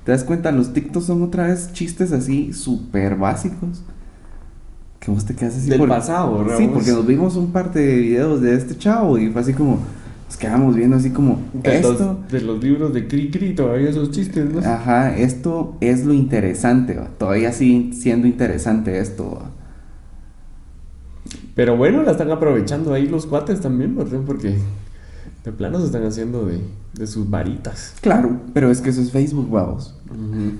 [0.04, 0.52] ¿Te das cuenta?
[0.52, 3.82] Los TikToks son otra vez chistes así súper básicos.
[4.98, 6.74] Que vos te quedas así Del pasado, Sí, Ramos.
[6.74, 9.78] porque nos vimos un par de videos de este chavo y fue así como,
[10.30, 11.92] nos quedamos viendo así como, De esto...
[11.92, 14.60] los, de los libros de Cri Cri, todavía esos chistes, ¿no?
[14.60, 17.08] Ajá, esto es lo interesante, va.
[17.18, 19.40] todavía sigue siendo interesante esto.
[19.40, 19.50] va.
[21.56, 24.20] Pero bueno, la están aprovechando ahí los cuates también, ¿verdad?
[24.24, 24.54] Porque
[25.44, 26.60] de plano se están haciendo de,
[26.94, 27.96] de sus varitas.
[28.00, 29.98] Claro, pero es que eso es Facebook, vamos.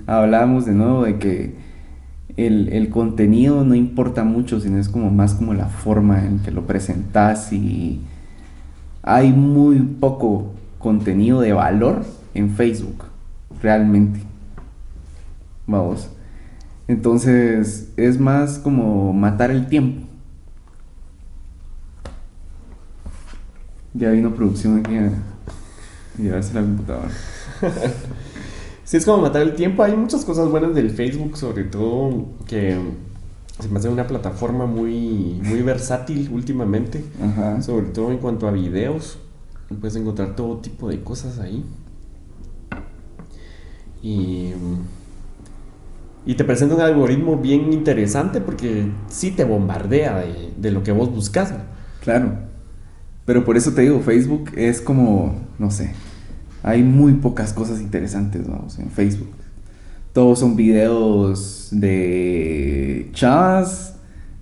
[0.09, 1.55] Hablábamos de nuevo de que
[2.37, 6.51] el, el contenido no importa mucho, sino es como más como la forma en que
[6.51, 8.01] lo presentas y
[9.03, 13.05] hay muy poco contenido de valor en Facebook,
[13.63, 14.21] realmente.
[15.67, 16.11] Vamos.
[16.89, 20.07] Entonces es más como matar el tiempo.
[23.95, 25.13] Ya vino producción aquí a
[26.19, 27.11] llevarse la computadora.
[28.91, 29.85] Sí, es como matar el tiempo.
[29.85, 32.77] Hay muchas cosas buenas del Facebook, sobre todo que
[33.61, 37.05] se me hace una plataforma muy, muy versátil últimamente.
[37.23, 37.63] Ajá.
[37.63, 39.19] Sobre todo en cuanto a videos.
[39.81, 41.65] Puedes encontrar todo tipo de cosas ahí.
[44.03, 44.53] Y,
[46.27, 50.93] y te presenta un algoritmo bien interesante porque sí te bombardea de, de lo que
[50.93, 51.55] vos buscas.
[52.03, 52.33] Claro.
[53.27, 55.95] Pero por eso te digo, Facebook es como, no sé,
[56.63, 59.31] hay muy pocas cosas interesantes, vamos, en Facebook.
[60.13, 63.97] Todos son videos de chavas,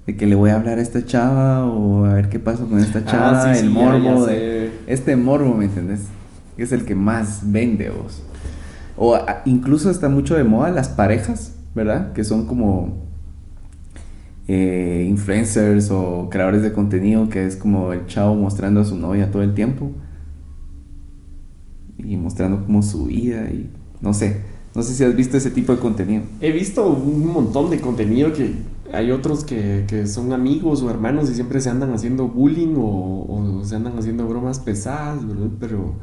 [0.07, 2.79] de que le voy a hablar a esta chava o a ver qué pasa con
[2.79, 6.07] esta chava, Ah, sí, el sí, morbo ya de este morbo, ¿me entendés?
[6.57, 8.23] Que es el que más vende vos.
[8.97, 12.13] O a- incluso está mucho de moda las parejas, ¿verdad?
[12.15, 13.07] Que son como
[14.49, 19.31] eh, influencers o creadores de contenido que es como el chavo mostrando a su novia
[19.31, 19.93] todo el tiempo
[21.99, 23.69] y mostrando como su vida y
[24.01, 24.41] no sé,
[24.79, 26.23] no sé si has visto ese tipo de contenido.
[26.41, 28.55] He visto un montón de contenido que
[28.93, 33.27] hay otros que, que son amigos o hermanos y siempre se andan haciendo bullying o,
[33.29, 35.49] o se andan haciendo bromas pesadas, ¿verdad?
[35.59, 35.95] Pero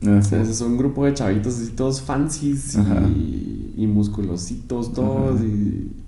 [0.00, 0.40] No sé.
[0.40, 2.78] ese es un grupo de chavitos así todos fancies
[3.14, 5.44] y, y musculositos todos y,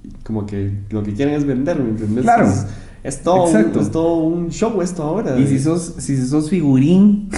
[0.02, 2.22] y como que lo que quieren es vender, ¿me entiendes?
[2.24, 2.48] Claro.
[2.48, 2.64] Es,
[3.04, 5.38] es todo, un, es todo un show esto ahora.
[5.38, 7.28] Y si sos, si sos figurín,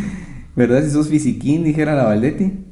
[0.56, 0.82] ¿verdad?
[0.84, 2.66] Si sos fisiquín, dijera la Valdetti,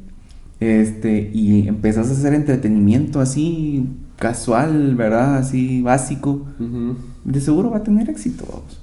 [0.60, 3.86] este, y empezás a hacer entretenimiento así
[4.18, 5.36] casual, ¿verdad?
[5.38, 6.96] Así básico, Ujú.
[7.24, 8.80] de seguro va a tener éxito, vamos.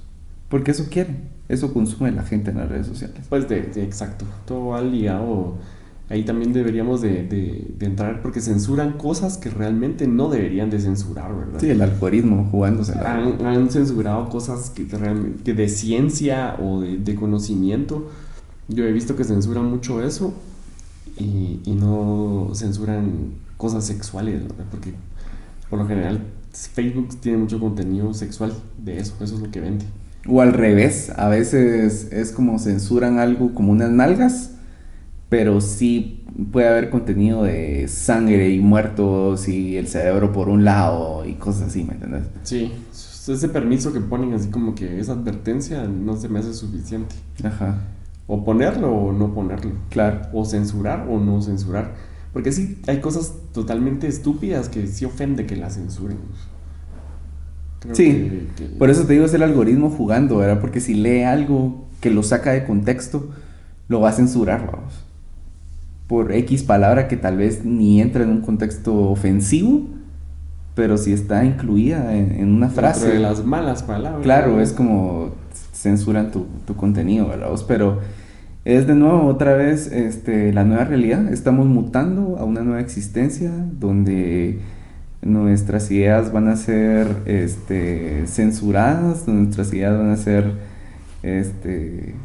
[0.49, 1.15] Porque eso quiere,
[1.49, 3.17] eso consume la gente en las redes sociales.
[3.29, 5.55] Pues de, de- exacto, todo va ligado.
[6.09, 10.79] Ahí también deberíamos de, de- de entrar porque censuran cosas que realmente no deberían de
[10.79, 11.59] censurar, ¿verdad?
[11.59, 13.15] Sí, el algoritmo jugándosela.
[13.15, 18.11] Han, han censurado cosas que, realmente, que de ciencia o de conocimiento.
[18.67, 20.35] Yo he visto que censuran mucho eso
[21.17, 24.65] y, y no censuran cosas sexuales, ¿verdad?
[24.71, 24.93] Porque
[25.69, 29.85] por lo general Facebook tiene mucho contenido sexual de eso, eso es lo que vende.
[30.27, 34.51] O al revés, a veces es como censuran algo como unas nalgas,
[35.29, 41.25] pero sí puede haber contenido de sangre y muertos y el cerebro por un lado
[41.25, 42.23] y cosas así, ¿me entiendes?
[42.43, 47.15] Sí, ese permiso que ponen así como que esa advertencia no se me hace suficiente.
[47.43, 47.81] Ajá,
[48.27, 49.71] O ponerlo o no ponerlo.
[49.89, 50.21] claro.
[50.33, 51.93] O censurar o no censurar.
[52.31, 56.17] Porque sí, hay cosas totalmente estúpidas que sí ofende que las censuren.
[57.79, 60.59] Creo Sí, que- que- por eso te digo, es el algoritmo jugando, ¿verdad?
[60.61, 63.29] Porque si lee algo que lo saca de contexto,
[63.89, 65.03] lo va a censurar, vamos.
[66.07, 69.81] Por X palabra que tal vez ni entra en un contexto ofensivo,
[70.75, 73.09] pero si está incluida en, en una frase.
[73.09, 74.23] de las malas palabras.
[74.23, 75.31] Claro, es como
[75.83, 77.49] censuran tu, tu contenido, ¿verdad?
[77.67, 77.99] Pero
[78.65, 81.31] es de nuevo otra vez este, la nueva realidad.
[81.31, 84.59] Estamos mutando a una nueva existencia donde
[85.21, 90.53] nuestras ideas van a ser este, censuradas, nuestras ideas van a ser
[91.23, 92.15] este,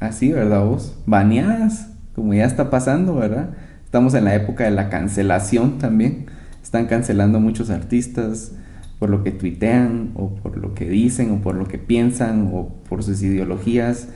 [0.00, 0.98] así, ¿verdad vos?
[1.06, 3.50] Baneadas, como ya está pasando, ¿verdad?
[3.84, 6.26] Estamos en la época de la cancelación también.
[6.62, 8.52] Están cancelando muchos artistas
[8.98, 12.68] por lo que tuitean o por lo que dicen o por lo que piensan o
[12.88, 14.08] por sus ideologías.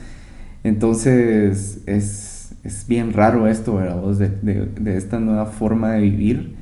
[0.63, 4.01] Entonces es, es bien raro esto, ¿verdad?
[4.15, 6.55] De, de- esta nueva forma de vivir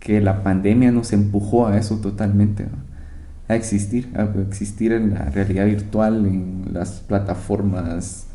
[0.00, 2.66] que la pandemia nos empujó a eso totalmente,
[3.48, 8.26] a existir, a existir en la realidad virtual, en las plataformas,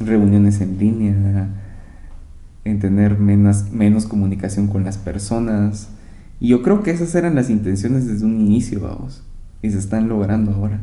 [0.00, 1.48] reuniones en línea,
[2.64, 5.88] en tener menos, menos comunicación con las personas.
[6.40, 9.22] Y yo creo que esas eran las intenciones desde un inicio, vamos,
[9.62, 10.80] y se están logrando ahora.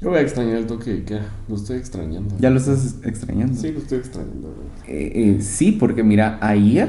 [0.00, 1.26] Yo voy a extrañar el toque de queda.
[1.46, 2.34] Lo estoy extrañando.
[2.38, 3.54] ¿Ya lo estás extrañando?
[3.54, 4.54] Sí, lo estoy extrañando.
[4.88, 6.88] Eh, eh, sí, porque mira, ayer,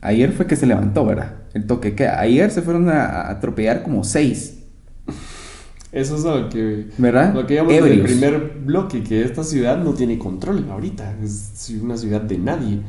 [0.00, 1.36] ayer fue que se levantó, ¿verdad?
[1.54, 4.58] El toque que ayer se fueron a, atropellar como seis,
[5.92, 7.34] Eso es lo que, ¿verdad?
[7.34, 8.10] lo que del Ebrios.
[8.10, 11.18] primer bloque, que esta ciudad no tiene control ahorita.
[11.22, 12.80] Es una ciudad de nadie.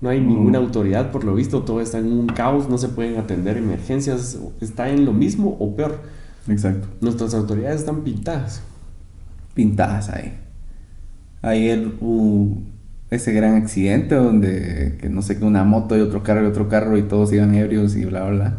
[0.00, 3.16] No hay ninguna autoridad, por lo visto, todo está en un caos, no se pueden
[3.18, 6.00] atender emergencias, está en lo mismo o peor.
[6.48, 6.88] Exacto.
[7.00, 8.60] Nuestras autoridades están pintadas.
[9.54, 10.38] Pintadas ahí.
[11.42, 12.58] Ayer hubo
[13.10, 16.68] ese gran accidente donde, que no sé, que una moto y otro carro y otro
[16.68, 18.56] carro y todos iban ebrios y bla, bla, bla.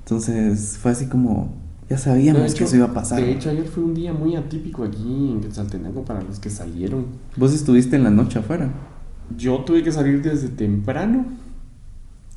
[0.00, 1.54] Entonces fue así como,
[1.88, 3.20] ya sabíamos De hecho- que eso iba a pasar.
[3.22, 7.06] De hecho, ayer fue un día muy atípico aquí en Quetzaltenango para los que salieron.
[7.36, 8.70] Vos estuviste en la noche afuera.
[9.36, 11.26] Yo tuve que salir desde temprano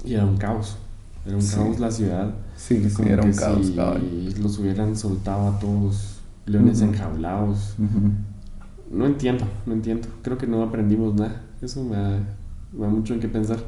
[0.04, 0.78] y era un caos.
[1.26, 1.56] Era un Sí.
[1.56, 2.34] caos la ciudad.
[2.56, 7.76] Sí, sí, era un caos, si los hubieran soltado a todos leones enjaulados.
[8.92, 10.08] No entiendo, no entiendo.
[10.22, 11.42] Creo que no aprendimos nada.
[11.62, 12.20] Eso me da,
[12.74, 13.60] me da mucho en qué pensar.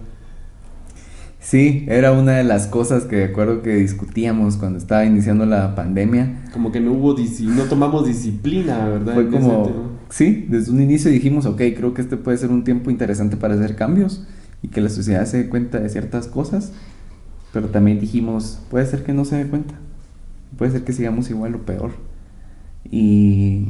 [1.39, 6.45] Sí, era una de las cosas que recuerdo que discutíamos cuando estaba iniciando la pandemia.
[6.53, 9.13] Como que no hubo no tomamos disciplina, ¿verdad?
[9.13, 9.69] Fue como.
[10.13, 13.55] Sí, desde un inicio dijimos, ok, creo que este puede ser un tiempo interesante para
[13.55, 14.23] hacer cambios
[14.61, 16.71] y que la sociedad se dé cuenta de ciertas cosas,
[17.51, 19.73] pero también dijimos, puede ser que no se dé cuenta,
[20.55, 21.91] puede ser que sigamos igual o peor.
[22.91, 23.69] Y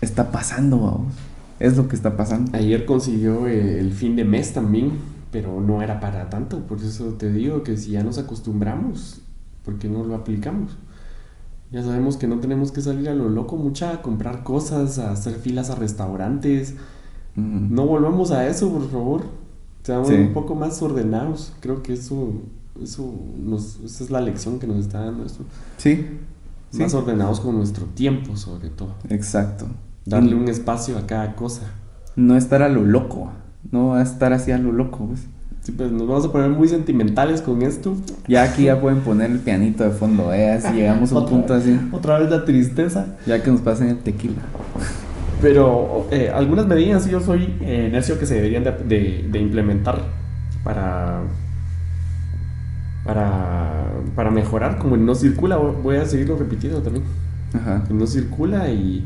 [0.00, 1.14] está pasando, vamos,
[1.60, 2.50] es lo que está pasando.
[2.58, 4.92] Ayer consiguió eh, el fin de mes también,
[5.30, 6.66] pero no era para tanto.
[6.66, 9.20] Por eso te digo que si ya nos acostumbramos,
[9.64, 10.76] ¿por qué no lo aplicamos?
[11.70, 15.12] Ya sabemos que no tenemos que salir a lo loco mucha a comprar cosas, a
[15.12, 16.74] hacer filas a restaurantes.
[17.36, 19.22] No volvamos a eso, por favor.
[19.82, 20.14] Seamos Sí.
[20.14, 21.52] un poco más ordenados.
[21.60, 22.32] Creo que eso,
[22.82, 25.44] eso nos, esa es la lección que nos está dando esto.
[25.76, 26.06] Sí,
[26.70, 28.94] sí, Más ordenados con nuestro tiempo, sobre todo.
[29.08, 29.66] exacto.
[30.06, 30.40] Darle Mm.
[30.42, 31.62] un espacio a cada cosa.
[32.16, 33.30] No estar a lo loco,
[33.70, 35.26] no a estar así a lo loco, pues.
[35.62, 37.94] Sí, pues nos vamos a poner muy sentimentales con esto.
[38.26, 40.58] Ya aquí ya pueden poner el pianito de fondo, ¿eh?
[40.62, 43.16] Si llegamos a un Otra- punto así, Otra vez la tristeza.
[43.26, 44.40] ya que nos pasen el tequila.
[45.42, 50.00] Pero eh, algunas medidas yo soy eh, necio que se deberían de, de- de implementar
[50.64, 51.20] para,
[53.04, 53.84] para,
[54.16, 54.78] para mejorar.
[54.78, 57.04] Como el no circula, voy a seguirlo repitiendo también.
[57.54, 57.84] Ajá.
[57.90, 59.04] El no circula y,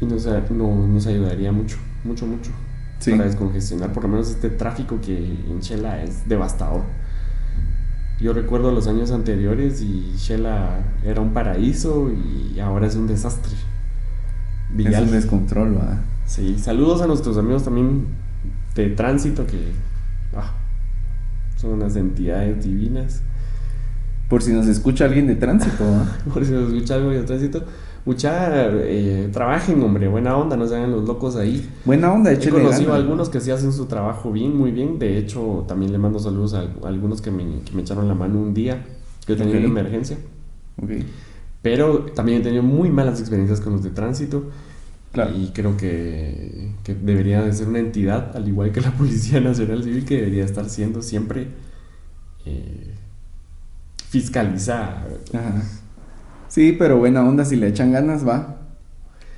[0.00, 1.76] y nos, a- no- nos ayudaría mucho.
[2.04, 2.50] mucho, mucho.
[2.98, 3.10] Sí.
[3.10, 6.82] Para descongestionar, por lo menos este tráfico que en Shela es devastador.
[8.20, 13.52] Yo recuerdo los años anteriores y Shela era un paraíso y ahora es un desastre.
[13.52, 15.04] Es Vial.
[15.04, 16.00] un descontrol, va.
[16.26, 18.06] Sí, saludos a nuestros amigos también
[18.74, 19.72] de tránsito que
[20.36, 20.54] ah,
[21.56, 23.22] son unas entidades divinas.
[24.28, 25.84] Por si nos escucha alguien de tránsito.
[26.32, 27.64] Por si nos escucha algo de tránsito.
[28.06, 31.66] Mucha, eh, trabajen, hombre, buena onda, no se hagan los locos ahí.
[31.86, 34.98] Buena onda, He conocido a algunos que sí hacen su trabajo bien, muy bien.
[34.98, 38.14] De hecho, también le mando saludos a, a algunos que me, que me echaron la
[38.14, 38.84] mano un día.
[39.26, 40.18] Yo tenía una emergencia.
[41.62, 44.50] Pero también he tenido muy malas experiencias con los de tránsito.
[45.12, 45.30] Claro.
[45.34, 49.82] Y creo que, que debería de ser una entidad, al igual que la Policía Nacional
[49.82, 51.46] Civil, que debería estar siendo siempre
[52.44, 52.92] eh,
[54.10, 55.06] fiscalizada.
[55.32, 55.62] Ajá.
[56.48, 58.58] Sí, pero buena onda, si le echan ganas, va.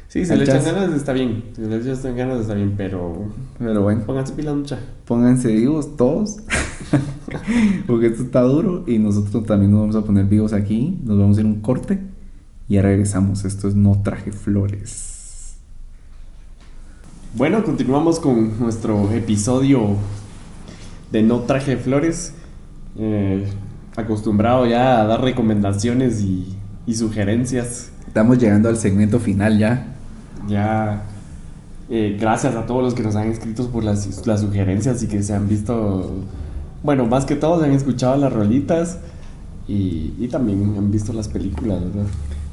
[0.08, 1.44] Sí, si le echan ganas está bien.
[1.54, 3.26] Si le echan ganas está bien, pero
[3.58, 4.78] Pero bueno, pónganse pilas mucha.
[5.04, 6.38] pónganse vivos todos.
[7.86, 10.98] Porque esto está duro y nosotros también nos vamos a poner vivos aquí.
[11.04, 12.00] Nos vamos a ir un corte
[12.68, 13.44] y ya regresamos.
[13.44, 15.56] Esto es No Traje Flores.
[17.34, 19.96] Bueno, continuamos con nuestro episodio
[21.12, 22.32] de No Traje Flores.
[22.98, 23.46] Eh,
[23.96, 26.55] acostumbrado ya a dar recomendaciones y,
[26.86, 27.90] y sugerencias.
[28.06, 29.86] Estamos llegando al segmento final ya.
[30.48, 31.02] Ya,
[31.90, 35.22] eh, gracias a todos los que nos han escrito por las, las sugerencias y que
[35.22, 36.14] se han visto,
[36.82, 38.98] bueno, más que todos han escuchado las rolitas
[39.68, 42.06] y, y también han visto las películas, ¿verdad?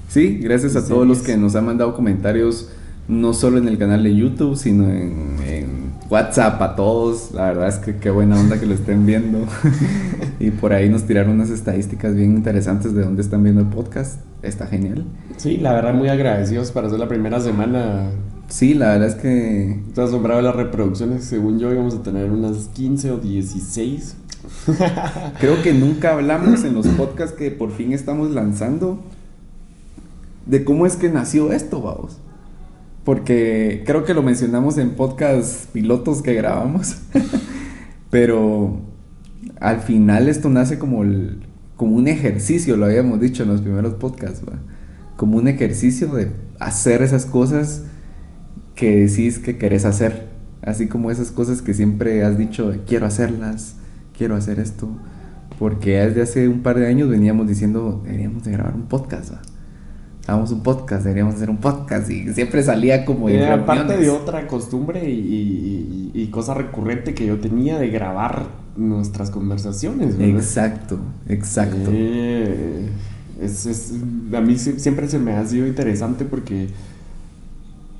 [0.07, 2.69] Sí, gracias a Sí, todos los que nos han mandado comentarios,
[3.07, 7.31] no solo en el canal de YouTube, sino en, en WhatsApp a todos.
[7.31, 9.39] La verdad es que qué buena onda que lo estén viendo.
[10.39, 14.21] y por ahí nos tiraron unas estadísticas bien interesantes de dónde están viendo el podcast.
[14.41, 15.05] Está genial.
[15.37, 18.09] Sí, la verdad muy agradecidos para hacer la primera semana.
[18.49, 22.29] Sí, la verdad es que Estoy asombrado de las reproducciones, según yo íbamos a tener
[22.29, 24.17] unas 15 o 16.
[25.39, 28.99] creo que nunca hablamos en los podcasts que por fin estamos lanzando
[30.45, 32.17] de cómo es que nació esto, vamos.
[33.03, 36.97] Porque creo que lo mencionamos en podcasts pilotos que grabamos.
[38.09, 38.79] Pero
[39.59, 41.03] al final esto nace como,
[41.75, 44.41] como un ejercicio, lo habíamos dicho en los primeros podcasts.
[45.17, 47.83] Como un ejercicio de hacer esas cosas
[48.75, 50.27] que decís que querés hacer.
[50.61, 53.75] Así como esas cosas que siempre has dicho, quiero hacerlas,
[54.17, 54.87] quiero hacer esto.
[55.59, 59.41] Porque desde hace un par de años veníamos diciendo, deberíamos de grabar un podcast, ¿va?
[60.25, 62.09] Hagamos un podcast, deberíamos hacer un podcast.
[62.09, 66.53] Y siempre salía como en Era parte de otra costumbre y, y- y- y cosa
[66.53, 68.47] recurrente que yo tenía de grabar
[68.77, 70.17] nuestras conversaciones.
[70.17, 70.35] ¿verdad?
[70.37, 70.97] Exacto,
[71.27, 71.89] exacto.
[71.91, 72.87] Eh,
[73.41, 73.93] es, es-
[74.33, 76.67] a mí sie- siempre se me ha sido interesante porque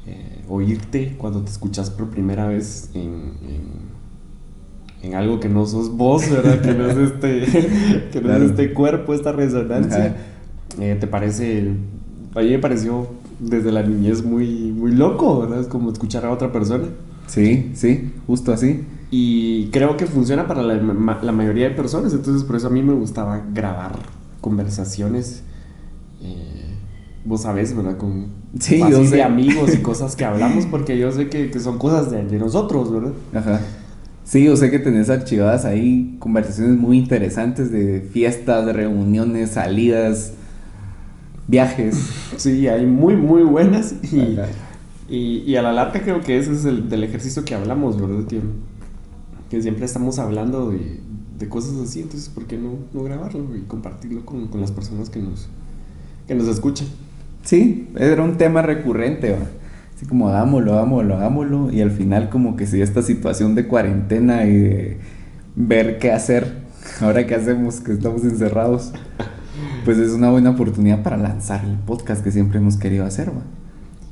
[0.08, 3.94] eh, oírte cuando te escuchas por primera vez en, en-
[5.10, 6.62] en algo que no sos vos, ¿verdad?
[6.62, 7.42] Que no es este,
[8.14, 8.46] que no Claro.
[8.46, 10.16] es este cuerpo, esta resonancia,
[10.80, 11.74] eh, te parece,
[12.36, 13.08] a mí me pareció
[13.40, 15.60] desde la niñez muy, muy loco, ¿verdad?
[15.60, 16.86] Es como escuchar a otra persona.
[17.28, 18.82] Sí, sí, justo así.
[19.12, 22.70] Y creo que funciona para la, ma- la mayoría de personas, entonces por eso a
[22.72, 23.94] mí me gustaba grabar
[24.42, 25.44] conversaciones.
[26.22, 26.76] eh,
[27.26, 27.98] vos sabés, ¿verdad?
[27.98, 28.28] Con
[28.60, 31.78] Sí, así yo de amigos y cosas que hablamos, porque yo sé que, que son
[31.78, 33.14] cosas de, de nosotros, ¿verdad?
[33.34, 33.62] Ajá.
[34.26, 40.34] Sí, yo sé que tenés archivadas ahí conversaciones muy interesantes de fiestas, de reuniones, salidas,
[41.48, 41.96] viajes.
[42.38, 44.38] Sí, hay muy, muy buenas y,
[45.10, 48.26] y, y a la larga creo que ese es el del ejercicio que hablamos, ¿verdad?
[48.28, 48.42] Que,
[49.50, 51.00] que siempre estamos hablando de,
[51.38, 55.10] de cosas así, entonces ¿por qué no, no grabarlo y compartirlo con, con las personas
[55.10, 55.48] que nos,
[56.28, 56.88] que nos escuchan?
[57.44, 59.40] Sí, era un tema recurrente, ¿va?
[59.96, 61.72] Así como hagámoslo, hagámoslo, hagámoslo.
[61.72, 64.98] Y al final como que si esta situación de cuarentena y de
[65.56, 66.64] ver qué hacer,
[67.02, 68.94] ahora que hacemos, que estamos encerrados,
[69.84, 73.42] pues es una buena oportunidad para lanzar el podcast que siempre hemos querido hacer, ¿va?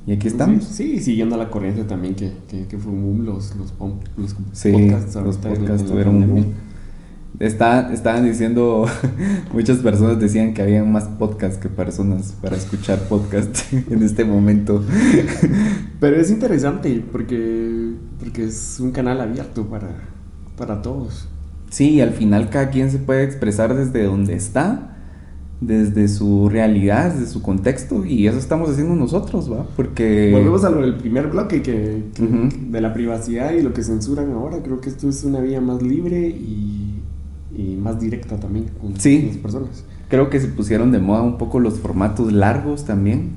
[0.07, 0.63] Y aquí estamos.
[0.63, 3.73] Sí, sí, siguiendo la corriente también que, que, que fue un boom los, los,
[4.17, 5.15] los Sí, podcasts.
[5.15, 6.45] los podcasts tuvieron un boom.
[7.39, 8.85] Está- estaban diciendo,
[9.53, 13.57] muchas personas decían que había más podcasts que personas para escuchar podcast
[13.91, 14.83] en este momento.
[15.99, 19.89] Pero es interesante porque, porque es un canal abierto para,
[20.57, 21.27] para todos.
[21.69, 24.90] Sí, al final cada quien se puede expresar desde donde está,
[25.61, 29.65] desde su realidad, desde su contexto, y eso estamos haciendo nosotros, ¿va?
[29.75, 30.31] Porque...
[30.33, 32.01] Volvemos a lo del primer bloque que,
[32.69, 34.57] de la privacidad y lo que censuran ahora.
[34.63, 36.99] Creo que esto es una vía más libre y,
[37.55, 39.25] y más directa también con Sí.
[39.27, 39.85] las personas.
[40.09, 43.35] Creo que se pusieron de moda un poco los formatos largos también,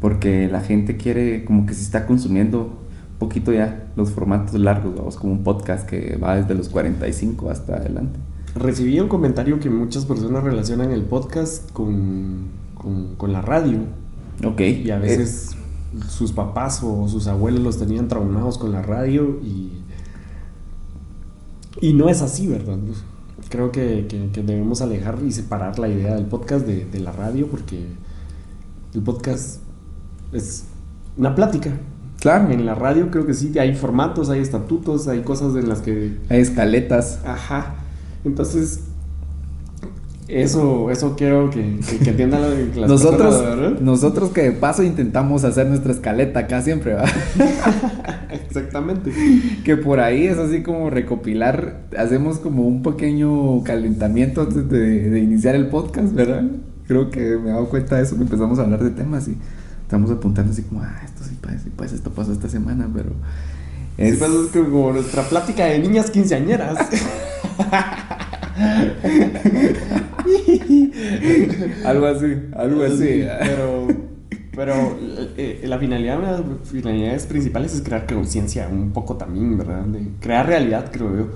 [0.00, 2.80] porque la gente quiere, como que se está consumiendo
[3.20, 7.76] poquito ya los formatos largos, vamos, como un podcast que va desde los 45 hasta
[7.76, 8.18] adelante.
[8.54, 13.78] Recibí un comentario que muchas personas relacionan el podcast con, con, con la radio.
[14.44, 14.60] Ok.
[14.60, 15.56] Y a eh, veces
[16.08, 19.72] sus papás o sus abuelos los tenían traumados con la radio y,
[21.80, 22.78] y no es así, ¿verdad?
[23.48, 27.12] Creo que, que- que debemos alejar y separar la idea del podcast de, de la
[27.12, 27.86] radio porque
[28.94, 29.60] el podcast
[30.32, 30.64] es
[31.16, 31.72] una plática.
[32.20, 35.80] claro, En la radio creo que sí, hay formatos, hay estatutos, hay cosas en las
[35.80, 37.20] que hay escaletas.
[37.24, 37.76] Ajá.
[38.24, 38.80] Entonces,
[40.28, 42.48] eso, eso quiero que, que, que entiendan la-
[42.80, 43.80] las Nosotros, personas, ¿verdad?
[43.80, 47.04] nosotros que de paso intentamos hacer nuestra escaleta acá siempre, ¿va?
[48.30, 49.12] Exactamente.
[49.64, 55.18] que por ahí es así como recopilar, hacemos como un pequeño calentamiento antes de, de
[55.20, 56.44] iniciar el podcast, ¿verdad?
[56.86, 59.36] Creo que me he dado cuenta de eso, que empezamos a hablar de temas y
[59.82, 63.10] estamos apuntando así como, ah, esto sí pasa, sí pasa, esto pasó esta semana, pero...
[63.98, 66.78] Es, Es, pues, es como nuestra plática de niñas quinceañeras.
[71.84, 72.26] algo así,
[72.56, 73.24] algo así.
[73.40, 73.86] Pero,
[74.54, 74.74] pero
[75.36, 79.84] eh, la finalidad, una de las finalidades principales es crear conciencia un poco también, ¿verdad?
[79.84, 81.26] De crear realidad, creo yo.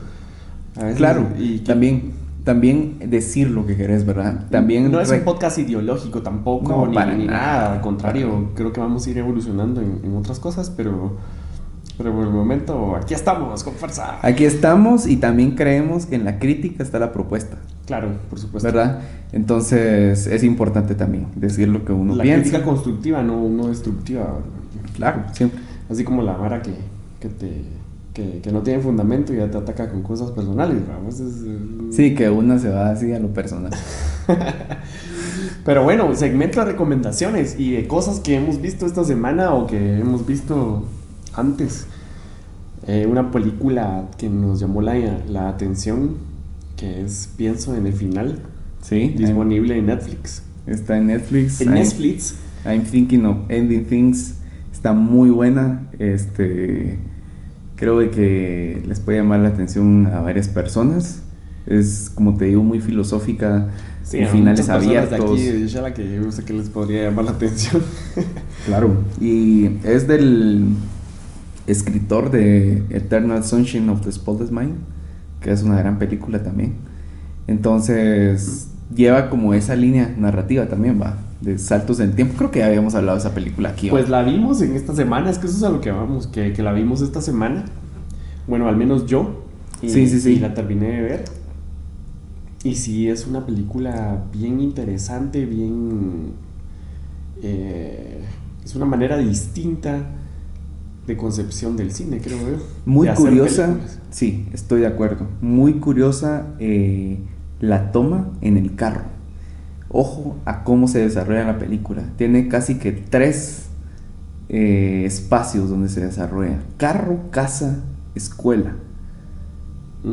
[0.81, 2.13] A veces- Claro, y también,
[2.45, 4.47] también decir lo que querés, ¿verdad?
[4.51, 4.91] También...
[4.91, 7.39] No es un podcast ideológico tampoco, No, ni, para ni nada.
[7.39, 7.73] nada.
[7.75, 11.17] Al contrario, creo que vamos a ir evolucionando en, en otras cosas, pero,
[11.97, 14.19] pero por el momento aquí estamos, con fuerza.
[14.23, 18.67] Aquí estamos y también creemos que en la crítica está la propuesta, Claro, por supuesto.
[18.67, 19.01] ¿verdad?
[19.33, 22.43] Entonces es importante también decir lo que uno La piensa.
[22.43, 24.39] crítica constructiva, no, no destructiva.
[24.95, 25.61] Claro, siempre.
[25.91, 26.73] Así como la vara que,
[27.21, 27.63] que, te,
[28.13, 31.21] que, que no tiene fundamento y ya te ataca con cosas personales, vamos.
[31.21, 31.45] Es,
[31.95, 33.73] Sí, que una se va así a lo personal.
[35.65, 39.99] Pero bueno, segmento de recomendaciones y de cosas que hemos visto esta semana o que
[39.99, 40.85] hemos visto
[41.37, 41.87] antes.
[42.87, 44.95] Eh, una película que nos llamó la,
[45.29, 46.17] la atención,
[46.77, 48.41] que es Pienso en el final,
[48.83, 50.43] Sí, disponible en Netflix.
[50.67, 51.61] está en Netflix.
[51.61, 52.35] En I'm- Netflix.
[52.65, 54.35] I'm thinking of ending things.
[54.73, 55.89] Está muy buena.
[55.99, 56.99] Este,
[57.77, 61.23] creo de que les puede llamar la atención a varias personas.
[61.67, 63.69] Es, como te digo, muy filosófica.
[64.05, 65.37] Sí, a finales abiertos.
[65.41, 67.83] De aquí, Yala, que yo sé que les podría llamar la atención.
[68.67, 68.97] Claro.
[69.21, 70.67] Y es del
[71.67, 74.77] escritor de Eternal Sunshine of the Spotless Mind,
[75.41, 76.75] que es una gran película también.
[77.47, 82.35] Entonces, lleva como esa línea narrativa también, va, de saltos en el tiempo.
[82.37, 83.89] Creo que ya habíamos hablado de esa película aquí.
[83.89, 83.93] ¿va?
[83.93, 86.53] Pues la vimos en esta semana, es que eso es a lo que vamos, que,
[86.53, 87.65] que la vimos esta semana.
[88.47, 89.45] Bueno, al menos yo.
[89.83, 90.33] Y, Sí, sí, sí.
[90.35, 91.25] Y la terminé de ver.
[92.65, 96.33] Y sí, es una película bien interesante, bien...
[97.43, 98.23] eh,
[98.65, 100.09] es una manera distinta
[101.07, 102.57] de concepción del cine, creo yo.
[102.85, 103.99] Muy curiosa, películas.
[104.11, 105.27] sí, estoy de acuerdo.
[105.41, 107.19] Muy curiosa eh,
[107.61, 109.03] la toma en el carro.
[109.89, 112.03] Ojo a cómo se desarrolla la película.
[112.17, 113.67] Tiene casi que tres
[114.49, 116.59] eh, espacios donde se desarrolla.
[116.77, 117.85] Carro, casa,
[118.15, 118.75] escuela.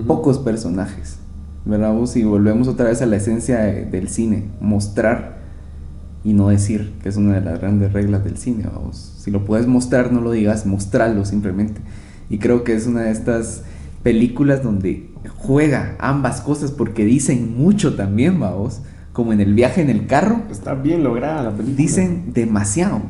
[0.08, 1.18] Pocos personajes.
[1.66, 1.96] ¿Verdad?
[2.16, 4.50] Y volvemos otra vez a la esencia de- del cine.
[4.60, 5.43] Mostrar
[6.24, 8.66] y no decir, que es una de las grandes reglas del cine.
[8.74, 9.14] Vamos.
[9.18, 11.82] Si lo puedes mostrar, no lo digas, mostrarlo simplemente.
[12.30, 13.64] Y creo que es una de estas
[14.04, 18.82] películas donde juega ambas cosas porque dicen mucho también, vamos.
[19.12, 21.78] Como en el viaje en el carro, Está bien lograda la película.
[21.78, 23.02] dicen demasiado.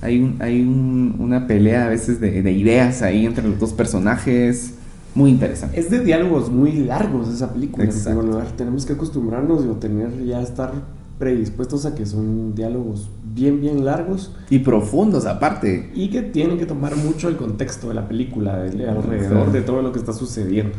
[0.00, 3.72] Hay, un- hay un- una pelea a veces de, de ideas ahí entre los dos
[3.72, 4.74] personajes.
[5.14, 5.78] Muy interesante.
[5.80, 7.84] Es de diálogos muy largos esa película.
[7.84, 8.46] en lugar.
[8.56, 10.72] Tenemos que acostumbrarnos o tener ya estar
[11.18, 15.90] predispuestos a que son diálogos bien, bien largos Y profundos aparte.
[15.94, 19.82] y que tienen que tomar mucho el contexto de la película, de- alrededor de todo
[19.82, 20.76] lo que está sucediendo.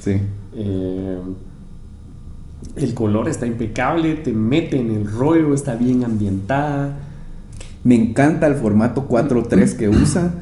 [0.00, 0.20] Sí.
[0.54, 1.18] Eh,
[2.76, 6.98] el color está impecable, te mete en el rollo, está bien ambientada.
[7.84, 10.34] Me encanta el formato 4.3 que usa,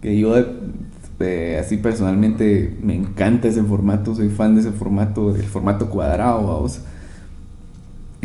[0.00, 0.34] que yo
[1.20, 6.46] eh, así personalmente me encanta ese formato, soy fan de ese formato, del formato cuadrado,
[6.46, 6.80] vamos.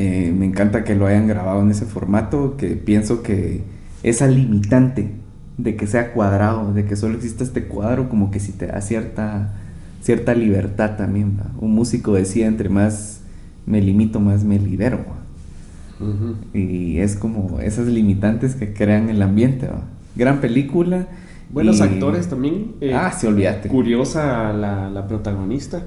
[0.04, 3.62] Eh, me encanta que lo hayan grabado en ese formato, que pienso que
[4.02, 5.12] esa limitante
[5.58, 8.82] de que sea cuadrado, de que solo exista este cuadro, como que si te da
[8.82, 9.54] cierta,
[10.02, 11.38] cierta libertad también.
[11.40, 11.52] ¿va?
[11.60, 13.22] Un músico decía, entre más
[13.68, 15.00] me limito, más me libero.
[16.52, 19.68] Y es como esas limitantes que crean el ambiente.
[19.68, 19.82] ¿va?
[20.16, 21.08] Gran película.
[21.52, 22.72] Buenos y- actores también.
[22.82, 23.70] eh, ah, sí, olvídate.
[23.70, 25.84] Curiosa la, la protagonista,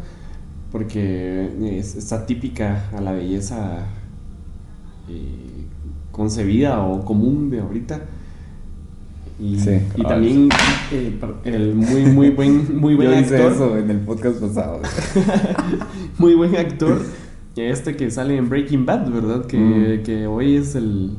[0.70, 1.48] porque
[1.78, 3.86] es, es atípica a la belleza
[5.09, 5.66] eh,
[6.12, 8.00] concebida o común de ahorita.
[9.40, 9.80] Y, Sí.
[9.96, 10.48] y también
[10.92, 13.52] eh, el muy, muy buen, muy buen Yo hice actor.
[13.52, 14.80] eso en el podcast pasado.
[16.18, 17.02] Muy buen actor.
[17.57, 19.46] Este que sale en Breaking Bad, ¿verdad?
[19.46, 20.02] Que, Mm.
[20.05, 21.16] que hoy es el,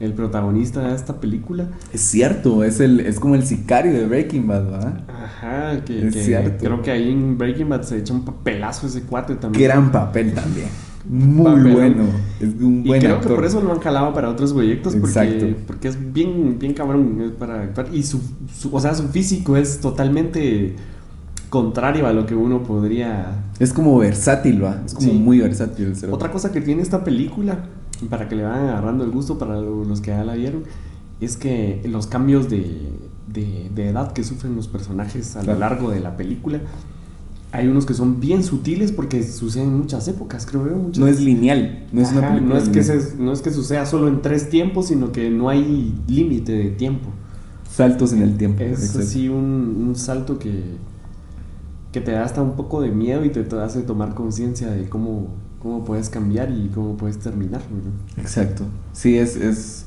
[0.00, 1.68] el protagonista de esta película.
[1.92, 5.00] es cierto, es, el, es como el sicario de Breaking Bad, ¿verdad?
[5.08, 6.64] Ajá, que, Es que cierto.
[6.64, 9.64] creo que ahí en Breaking Bad se echa un papelazo ese cuate también.
[9.64, 10.68] Gran papel también.
[11.08, 11.72] Muy Papel.
[11.72, 12.02] bueno.
[12.40, 13.30] Es un Y buen creo actor.
[13.30, 15.46] que por eso lo han calado para otros proyectos porque, Exacto.
[15.66, 17.88] porque es bien, bien cabrón para actuar.
[17.92, 18.20] Y su,
[18.54, 20.76] su- o sea, su físico es totalmente
[21.50, 23.44] contrario a lo que uno podría...
[23.58, 24.82] Es como versátil, va.
[24.84, 25.14] Es como Sí.
[25.16, 26.12] muy versátil el.
[26.12, 27.64] Otra cosa que tiene esta película,
[28.10, 30.64] para que le vayan agarrando el gusto para lo- los que ya la vieron,
[31.20, 32.90] es que los cambios de,
[33.32, 36.60] de- de edad que sufren los personajes a lo largo de la película,
[37.52, 40.76] hay unos que son bien sutiles porque suceden en muchas épocas, creo yo.
[40.76, 41.86] muchas- No es lineal.
[41.92, 43.00] No es una película no es que lineal.
[43.00, 46.70] se- no es que suceda solo en tres tiempos, sino que no hay límite de
[46.70, 47.08] tiempo.
[47.70, 48.62] Saltos en el tiempo.
[48.62, 48.98] Es exacto.
[49.00, 50.62] así un, un salto que,
[51.92, 55.28] que te da hasta un poco de miedo y te, hace tomar conciencia de cómo,
[55.60, 57.62] cómo puedes cambiar y cómo puedes terminar.
[57.70, 57.92] ¿verdad?
[58.18, 58.64] Exacto.
[58.92, 59.86] Sí, es, es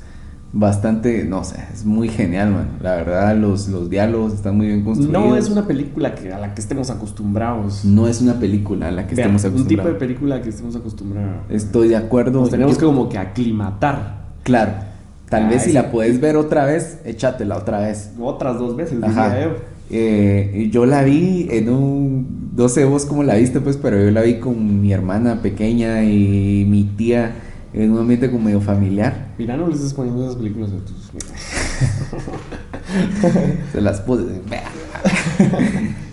[0.53, 2.67] bastante, no sé, es muy genial, man.
[2.81, 5.13] La verdad, los, los diálogos están muy bien construidos.
[5.25, 7.85] No es una película que, a la que estemos acostumbrados.
[7.85, 9.99] No es una película a la que Vean, estemos un tipo de acostumbrados.
[9.99, 11.35] película que estemos acostumbrados.
[11.49, 12.41] Estoy de acuerdo.
[12.41, 14.71] Nos tenemos que como que aclimatar Claro.
[15.29, 18.11] Tal Ah, vez si la puedes ver otra vez, échatela otra vez.
[18.19, 19.41] otras dos veces, Ajá.
[19.41, 19.49] yo.
[19.93, 22.51] Eh, yo la vi en un.
[22.57, 26.03] No sé vos cómo la viste, pues, pero yo la vi con mi hermana pequeña
[26.03, 27.33] y mi tía
[27.73, 29.33] en un ambiente como medio familiar.
[29.37, 31.11] Mira, no le estés poniendo esas películas a tus...
[33.71, 34.23] Se las puse.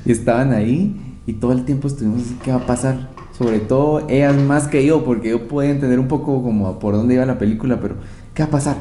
[0.05, 3.11] y estaban ahí y todo el tiempo estuvimos así, ¿qué va a pasar?
[3.37, 7.15] Sobre todo ellas más que yo, porque yo podía entender un poco como por dónde
[7.15, 7.97] iba la película, pero
[8.35, 8.77] ¿qué va a pasar?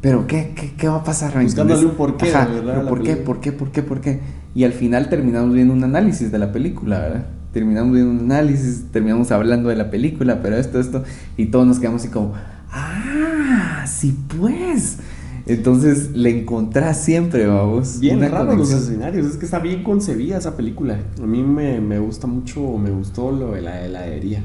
[0.00, 0.52] ¿Pero qué?
[0.54, 1.36] ¿Qué, qué va a pasar?
[1.36, 2.74] ¿Me Buscándole un porqué, Ajá, ¿verdad?
[2.76, 3.16] pero ¿por qué?
[3.16, 3.52] ¿Por qué?
[3.52, 3.82] ¿Por qué?
[3.82, 4.20] ¿Por qué?
[4.54, 7.26] Y al final terminamos viendo un análisis de la película, ¿verdad?
[7.52, 11.02] Terminamos viendo un análisis, terminamos hablando de la película, pero esto, esto,
[11.36, 12.32] y todos nos quedamos así como,
[12.70, 13.84] ¡ah!
[13.86, 14.98] Sí, pues.
[15.46, 17.98] Entonces le encontrás siempre, vamos.
[17.98, 18.80] Bien una raro los conexión.
[18.82, 21.00] escenarios, es que está bien concebida esa película.
[21.20, 24.44] A mí me, me gusta mucho, me gustó lo de la heladería.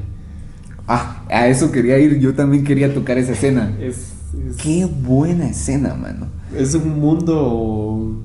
[0.88, 2.18] Ah, a eso quería ir.
[2.18, 3.72] Yo también quería tocar esa escena.
[3.80, 4.14] Es,
[4.48, 6.26] es, Qué buena escena, mano.
[6.56, 8.16] es un mundo.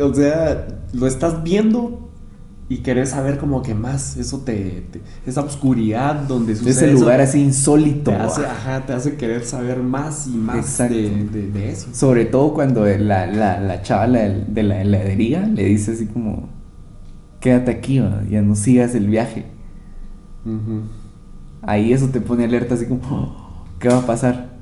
[0.00, 2.07] O sea, lo estás viendo
[2.70, 4.16] y querés saber como que más.
[4.16, 4.82] Eso te.
[4.90, 6.70] te- esa oscuridad donde sucede.
[6.72, 8.10] Ese eso lugar así insólito.
[8.10, 11.88] Te hace, ajá, te hace querer saber más y más de, de- de eso.
[11.92, 16.48] Sobre todo cuando la, la, la chava la- de la heladería le dice así como,
[17.40, 19.46] quédate aquí, va, ya no sigas el viaje.
[21.62, 24.56] Ahí eso te pone alerta así como, "Oh, ¿qué va a pasar?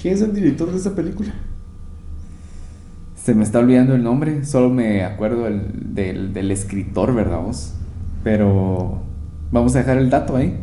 [0.00, 1.32] ¿Quién es el director de esta película?
[3.28, 7.74] Se me está olvidando el nombre, solo me acuerdo el- del, del escritor, ¿verdad vos?
[8.24, 9.02] Pero
[9.52, 10.58] vamos a dejar el dato ahí.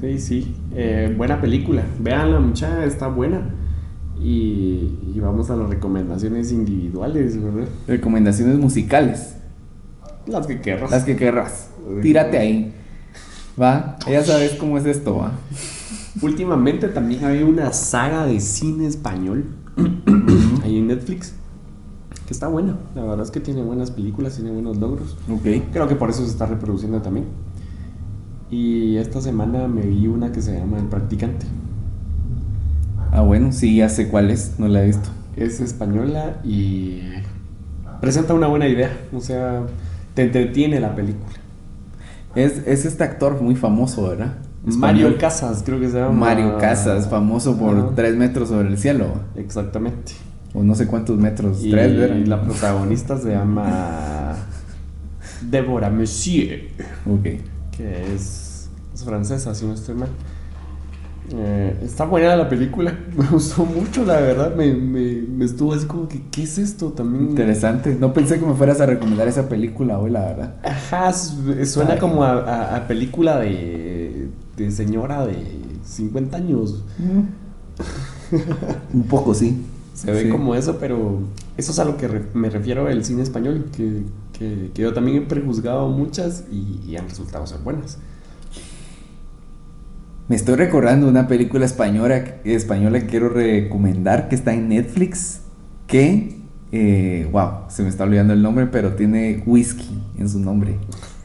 [0.00, 0.54] Sí, sí.
[0.72, 1.82] Eh, buena película.
[1.98, 3.40] Vean la muchacha, está buena.
[4.20, 7.66] Y, y vamos a las recomendaciones individuales, ¿verdad?
[7.88, 9.34] Recomendaciones musicales.
[10.28, 10.92] Las que querrás.
[10.92, 11.70] Las que querrás.
[12.02, 12.72] Tírate ahí.
[13.60, 15.32] Va, ya sabes cómo es esto, va.
[16.22, 19.46] Últimamente también había una saga de cine español
[20.62, 21.34] ahí en Netflix
[22.30, 22.76] que está buena.
[22.94, 25.16] La verdad es que tiene buenas películas, tiene buenos logros.
[25.28, 25.64] Ok.
[25.72, 27.26] Creo que por eso se está reproduciendo también.
[28.52, 31.46] Y esta semana me vi una que se llama El Practicante.
[33.10, 35.08] Ah, bueno, sí, ya sé cuál es, no la he visto.
[35.34, 37.00] Es española y
[38.00, 38.96] presenta una buena idea.
[39.12, 39.62] O sea,
[40.14, 41.34] te entretiene la película.
[42.36, 44.34] Es, es este actor muy famoso, ¿verdad?
[44.64, 45.18] Mario Español.
[45.18, 46.12] Casas, creo que se llama.
[46.12, 47.90] Mario Casas, famoso por Ajá.
[47.96, 49.06] tres metros sobre el cielo.
[49.34, 50.12] Exactamente.
[50.54, 51.64] O no sé cuántos metros.
[51.64, 52.16] Y tres, ¿verdad?
[52.26, 54.34] la protagonista se llama
[55.48, 56.68] Débora Monsieur,
[57.06, 57.22] Ok.
[57.76, 60.08] que es, es francesa, si no estoy mal.
[61.32, 64.56] Eh, está buena la película, me gustó mucho, la verdad.
[64.56, 66.88] Me, me, me estuvo así como que, ¿qué es esto?
[66.92, 67.30] También.
[67.30, 67.94] Interesante.
[67.98, 70.54] No pensé que me fueras a recomendar esa película hoy, la verdad.
[70.64, 71.98] Ajá, su- suena Ay.
[72.00, 75.36] como a, a- a película de, de señora de
[75.84, 76.84] 50 años.
[78.92, 79.62] Un poco, sí.
[80.00, 80.28] Se ve Sí.
[80.30, 81.20] como eso, pero
[81.58, 84.04] eso es a lo que re- me refiero el cine español, que,
[84.38, 87.98] que- que yo también he prejuzgado muchas y, y han resultado ser buenas.
[90.28, 95.40] Me estoy recordando una película española, española que quiero recomendar que está en Netflix.
[95.88, 96.36] Que,
[96.70, 100.76] eh, wow, se me está olvidando el nombre, pero tiene whisky en su nombre.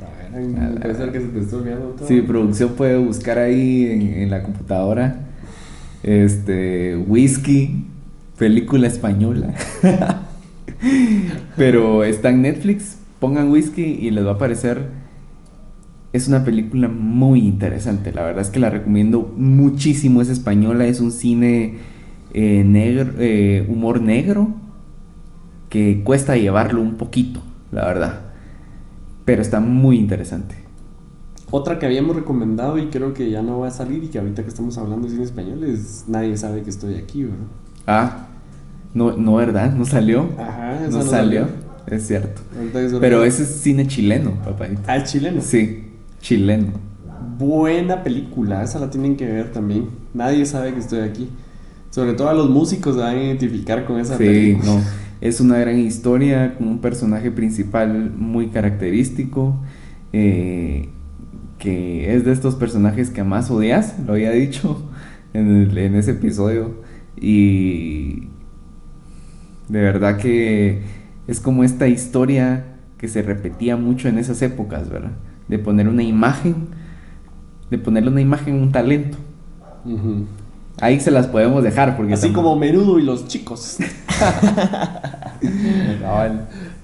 [0.02, 2.08] A ver, puede ser que se te esté olvidando todo.
[2.08, 5.28] Si producción puede buscar ahí en, en la computadora.
[6.02, 7.86] Este, whisky.
[8.38, 9.54] Película española.
[11.58, 14.90] Pero está en Netflix, pongan whisky y les va a aparecer.
[16.14, 20.22] Es una película muy interesante, la verdad es que la recomiendo muchísimo.
[20.22, 21.76] Es española, es un cine
[22.34, 24.50] eh, negro, eh, humor negro,
[25.70, 28.22] que cuesta llevarlo un poquito, la verdad.
[29.26, 30.56] Pero está muy interesante.
[31.52, 34.44] Otra que habíamos recomendado y creo que ya no va a salir y que ahorita
[34.44, 37.46] que estamos hablando de cine español es Nadie sabe que estoy aquí, ¿verdad?
[37.88, 38.28] Ah,
[38.94, 39.74] no, no, ¿verdad?
[39.74, 40.30] No salió.
[40.40, 41.42] Ajá, no, no salió.
[41.42, 41.48] salió.
[41.88, 42.42] Es cierto.
[43.00, 44.82] Pero ese es cine chileno, papadito.
[44.88, 45.42] Ah, es chileno.
[45.42, 45.84] Sí,
[46.20, 46.74] chileno.
[47.38, 49.90] Buena película, esa la tienen que ver también.
[50.14, 51.30] Nadie sabe que estoy aquí.
[51.90, 54.66] Sobre todo a los músicos se van a identificar con esa Sí, película.
[54.74, 54.82] no.
[55.22, 59.56] Es una gran historia con un personaje principal muy característico.
[60.14, 60.90] eh,
[61.58, 64.82] que es de estos personajes que más odias, lo había dicho
[65.34, 66.84] en, el- en ese episodio.
[67.18, 68.28] Y
[69.70, 70.82] de verdad que
[71.28, 72.66] es como esta historia
[72.98, 75.12] que se repetía mucho en esas épocas, ¿verdad?
[75.48, 76.68] De poner una imagen,
[77.70, 79.18] de ponerle una imagen a un talento.
[79.86, 80.26] Ujú.
[80.82, 83.78] Ahí se las podemos dejar porque Así como Menudo y los chicos.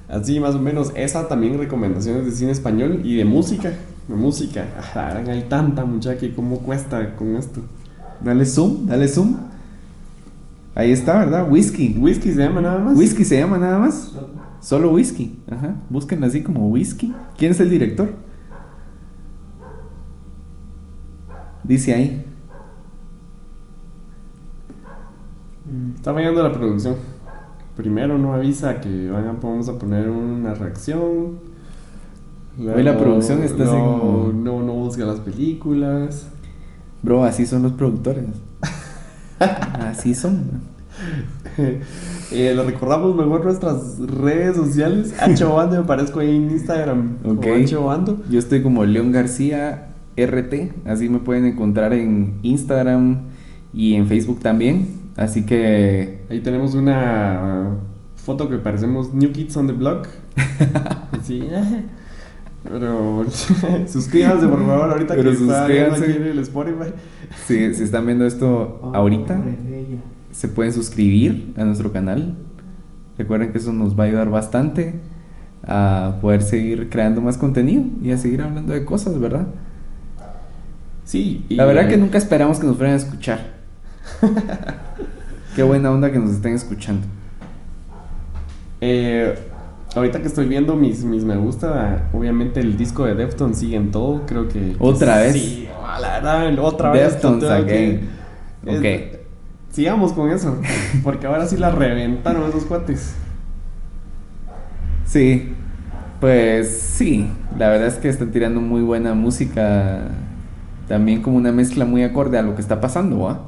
[0.07, 0.91] Así más o menos.
[0.95, 3.73] Esa también recomendaciones de cine español y de música.
[4.07, 4.65] De música.
[4.77, 7.61] Ah, la verdad, hay tanta muchacha que cómo cuesta con esto.
[8.21, 9.37] Dale zoom, dale zoom.
[10.73, 11.47] Ahí está, ¿verdad?
[11.51, 11.97] Whisky.
[11.99, 12.97] Whisky se llama nada más.
[12.97, 14.13] Whisky se llama nada más.
[14.61, 15.39] Solo whisky.
[15.49, 15.75] Ajá.
[15.89, 17.13] Búsquenla así como whisky.
[17.37, 18.09] ¿Quién es el director?
[21.63, 22.25] Dice ahí.
[25.95, 26.95] Está fallando la producción.
[27.75, 31.39] Primero no avisa que vamos a poner una reacción.
[32.59, 36.27] Hoy la producción está así no, como- No, no busca las películas.
[37.01, 38.25] Bro, así son los productores.
[39.41, 40.61] Así son.
[41.57, 45.13] Eh, le recordamos mejor nuestras redes sociales.
[45.55, 47.17] Bando, me parezco ahí en Instagram.
[48.29, 50.85] Yo estoy como León García RT.
[50.85, 53.23] Así me pueden encontrar en Instagram
[53.73, 55.01] y en Facebook también.
[55.17, 57.77] Así que Ahí tenemos una
[58.15, 60.07] foto que parecemos New Kids on the Block.
[61.23, 61.43] sí.
[62.63, 63.25] Pero
[63.87, 66.03] suscríbanse por favor ahorita Pero que está viendo suscríbanse.
[66.05, 66.93] aquí en el Spotify.
[67.47, 69.41] si, si están viendo esto ahorita,
[70.31, 72.35] se pueden suscribir a nuestro canal.
[73.17, 74.99] Recuerden que eso nos va a ayudar bastante
[75.67, 79.47] a poder seguir creando más contenido y a seguir hablando de cosas, ¿verdad?
[81.03, 81.45] Sí.
[81.49, 83.39] y- La verdad que nunca esperamos que nos fueran a escuchar.
[85.55, 87.05] Qué buena onda que nos estén escuchando.
[88.79, 89.35] Eh,
[89.95, 93.91] ahorita que estoy viendo mis, mis me gusta, obviamente el disco de Deftones sigue en
[93.91, 94.75] todo, creo que...
[94.79, 95.33] ¿Otra vez?
[95.33, 95.67] Sí,
[95.99, 97.13] la verdad, otra vez.
[97.13, 98.09] Deftones que- again.
[98.65, 99.19] es- Ok.
[99.71, 100.57] sigamos con eso,
[101.03, 103.15] porque ahora sí la reventaron esos cuates.
[105.05, 105.53] Sí,
[106.19, 107.27] pues sí,
[107.57, 110.07] la verdad es que están tirando muy buena música,
[110.87, 113.41] también como una mezcla muy acorde a lo que está pasando, ¿va?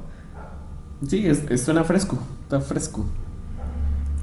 [1.07, 3.05] Sí, es, es- suena fresco, está fresco.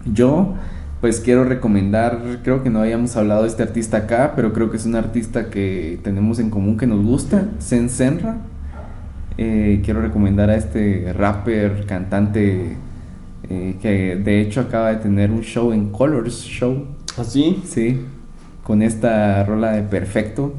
[0.05, 0.55] Yo,
[1.01, 4.77] pues quiero recomendar, creo que no habíamos hablado de este artista acá, pero creo que
[4.77, 8.37] es un artista que tenemos en común que nos gusta, Zen Senra.
[9.39, 12.77] Eh, quiero recomendar a este rapper, cantante,
[13.49, 16.85] eh, que de hecho acaba de tener un show en Colors Show,
[17.17, 17.63] ¿Así?
[17.65, 18.01] sí,
[18.63, 20.53] con esta rola de Perfecto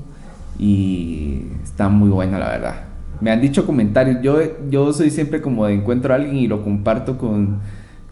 [0.57, 2.75] y está muy buena la verdad.
[3.19, 4.39] Me han dicho comentarios, yo,
[4.71, 7.59] yo soy siempre como de encuentro a alguien y lo comparto con,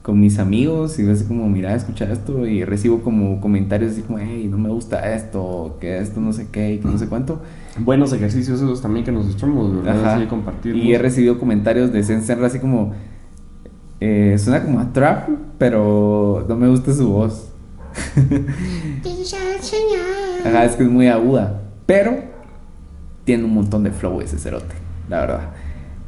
[0.10, 4.18] con mis amigos y ves como, mira, escucha esto y recibo como comentarios así como,
[4.18, 7.43] hey, no me gusta esto, que esto no sé qué, y que no sé cuánto.
[7.78, 9.99] Buenos ejercicios esos también que nos echamos, ¿verdad?
[9.99, 10.16] Ajá.
[10.16, 10.76] Así compartir.
[10.76, 12.93] Y he recibido comentarios de Senserra así como,
[13.99, 15.30] eh, suena como a trap,
[15.60, 17.51] pero no me gusta su voz.
[20.43, 21.62] Ajá, es que es muy aguda.
[21.86, 22.18] Pero
[23.26, 24.74] tiene un montón de flow ese cerote,
[25.07, 25.49] la verdad.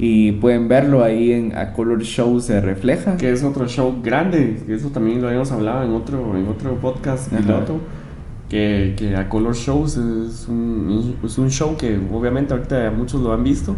[0.03, 3.17] Y pueden verlo ahí en A Color Show se refleja.
[3.17, 6.73] que es otro show grande, que eso también lo habíamos hablado en otro, en otro
[6.79, 7.79] podcast piloto,
[8.49, 13.31] que, que a Color Shows es un, es un show que obviamente ahorita muchos lo
[13.31, 13.75] han visto,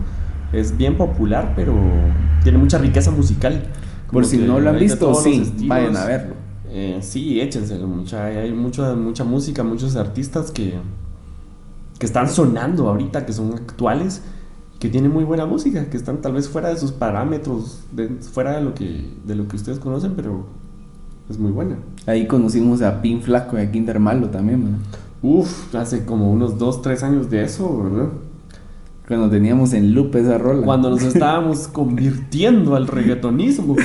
[0.54, 1.76] es bien popular, pero
[2.42, 3.62] tiene mucha riqueza musical.
[4.06, 5.68] Por Como si que no lo han visto, sí, estilos.
[5.68, 6.36] vayan a verlo.
[6.70, 10.76] Eh, sí, échenselo, mucha, hay mucha, mucha música, muchos artistas que,
[12.00, 14.24] que están sonando ahorita, que son actuales,
[14.84, 18.58] que tienen muy buena música, que están tal vez fuera de sus parámetros, de- fuera
[18.58, 20.46] de lo, que, de lo que ustedes conocen, pero
[21.30, 21.78] es muy buena.
[22.06, 24.80] Ahí conocimos a Pin Flaco y a Kinder Malo también, ¿verdad?
[25.22, 28.10] Uf, hace como unos 2, 3 años de eso, ¿verdad?
[29.08, 30.66] Cuando teníamos en loop esa rola.
[30.66, 33.78] Cuando nos estábamos convirtiendo al reggaetonismo.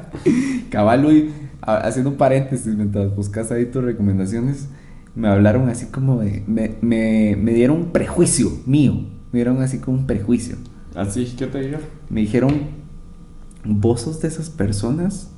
[0.70, 1.24] Cabal, Luis,
[1.60, 4.68] haciendo un paréntesis mientras buscas ahí tus recomendaciones,
[5.14, 6.42] me hablaron así como de.
[6.48, 8.94] Me, me, me dieron un prejuicio mío.
[9.32, 10.56] Me dieron así como un prejuicio.
[10.94, 11.78] Así, ¿qué te digo?
[12.10, 12.52] Me dijeron,
[13.64, 15.30] vos sos de esas personas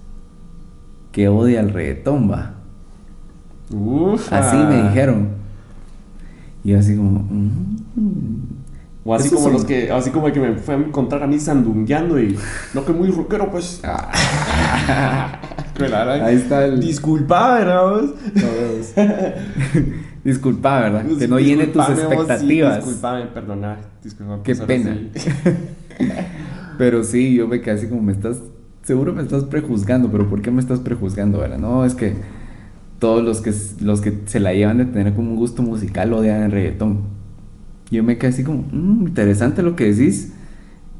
[1.12, 2.55] que odia el reggaetón, va.
[3.70, 4.38] Ufa.
[4.38, 5.28] Así me dijeron.
[6.64, 7.20] Y yo así como...
[7.20, 8.64] mm.
[9.07, 11.38] O así como los que, así como el que me fue a encontrar a mí
[11.38, 12.38] sandungueando y
[12.72, 13.82] no que muy rockero, pues.
[15.79, 18.03] Verdad- Ahí está el- Disculpa, ¿verdad?
[20.25, 21.05] Disculpa, ¿verdad?
[21.18, 22.77] Que no llene tus Disculpame, vos, sí, expectativas.
[22.77, 23.77] disculpame, perdona.
[24.03, 24.97] Disculpa, Qué pues, pena.
[25.14, 25.31] sí.
[26.79, 28.39] Pero sí, yo me quedé así como me estás...
[28.83, 31.57] Seguro me estás prejuzgando, pero ¿por qué me estás prejuzgando, verdad?
[31.59, 32.16] No, es que
[32.99, 33.51] todos los que,
[33.81, 36.99] los que se la llevan de tener como un gusto musical odian el reggaetón.
[37.91, 40.35] Yo me quedé así como, "Mm, interesante lo que decís,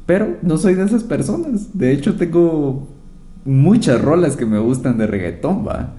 [0.07, 1.77] pero no soy de esas personas.
[1.77, 2.87] De hecho, tengo
[3.45, 5.95] muchas rolas que me gustan de reggaetón, va.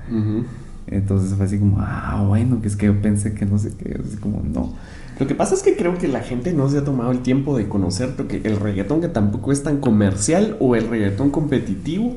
[0.88, 3.99] Entonces fue así como, ah, bueno, que es que yo pensé que no sé qué,
[4.05, 4.74] así como, no.
[5.18, 7.57] Lo que pasa es que creo que la gente no se ha tomado el tiempo
[7.57, 12.16] de conocer lo que el reggaetón que tampoco es tan comercial o el reggaetón competitivo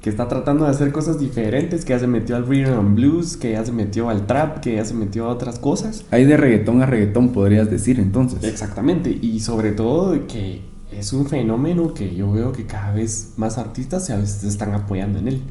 [0.00, 3.36] que está tratando de hacer cosas diferentes, que ya se metió al rhythm and blues,
[3.36, 6.04] que ya se metió al trap, que ya se metió a otras cosas.
[6.10, 8.42] Hay de reggaetón a reggaetón, podrías decir entonces.
[8.42, 10.62] Exactamente, y sobre todo que
[10.98, 15.18] es un fenómeno que yo veo que cada vez más artistas se, se están apoyando
[15.18, 15.42] en él.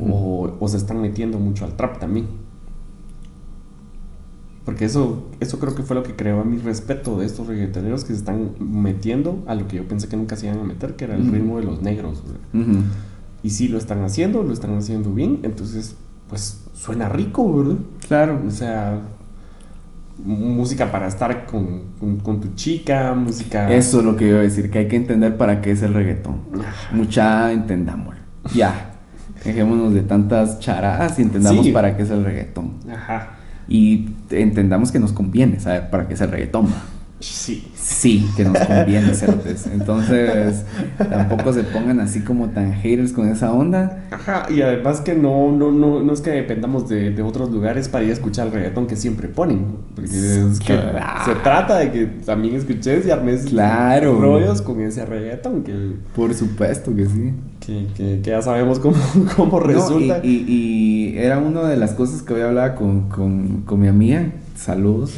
[0.00, 2.26] o, o se están metiendo mucho al trap también.
[4.64, 8.04] Porque eso, eso creo que fue lo que creó a mi respeto de estos reggaetoneros
[8.04, 10.94] que se están metiendo a lo que yo pensé que nunca se iban a meter,
[10.94, 12.22] que era el ritmo de los negros.
[13.42, 15.96] Y sí lo están haciendo, lo están haciendo bien, entonces
[16.28, 17.76] pues suena rico, ¿verdad?
[18.06, 18.40] Claro.
[18.46, 19.02] O sea,
[20.24, 23.72] música para estar con, con- con tu chica, música...
[23.72, 25.94] Eso es lo que iba a decir, que hay que entender para qué es el
[25.94, 26.36] reggaetón.
[26.92, 28.20] Mucha entendámoslo.
[28.54, 28.90] Ya.
[29.44, 31.72] Dejémonos de tantas charadas y entendamos Sí.
[31.72, 32.74] para qué es el reggaetón.
[32.92, 33.30] Ajá.
[33.68, 36.66] Y entendamos que nos conviene saber para qué es el reggaetón.
[37.22, 37.64] Sí.
[37.74, 39.66] Sí, que nos conviene, cerotes.
[39.68, 40.64] Entonces,
[40.98, 44.04] tampoco se pongan así como tan haters con esa onda.
[44.10, 47.88] Ajá, y además que no, no, no, no es que dependamos de, de otros lugares
[47.88, 49.66] para ir a escuchar el reggaetón que siempre ponen.
[49.94, 50.98] Porque es que Claro.
[51.24, 54.20] se trata de que también escuches y armes Claro.
[54.20, 57.32] rollos con ese reggaetón que, Por supuesto que sí.
[57.60, 58.96] que, que- que ya sabemos cómo,
[59.36, 60.20] cómo No, resulta.
[60.24, 63.86] y, y- y era una de las cosas que hoy hablaba con, con, con mi
[63.88, 65.14] amiga, saludos,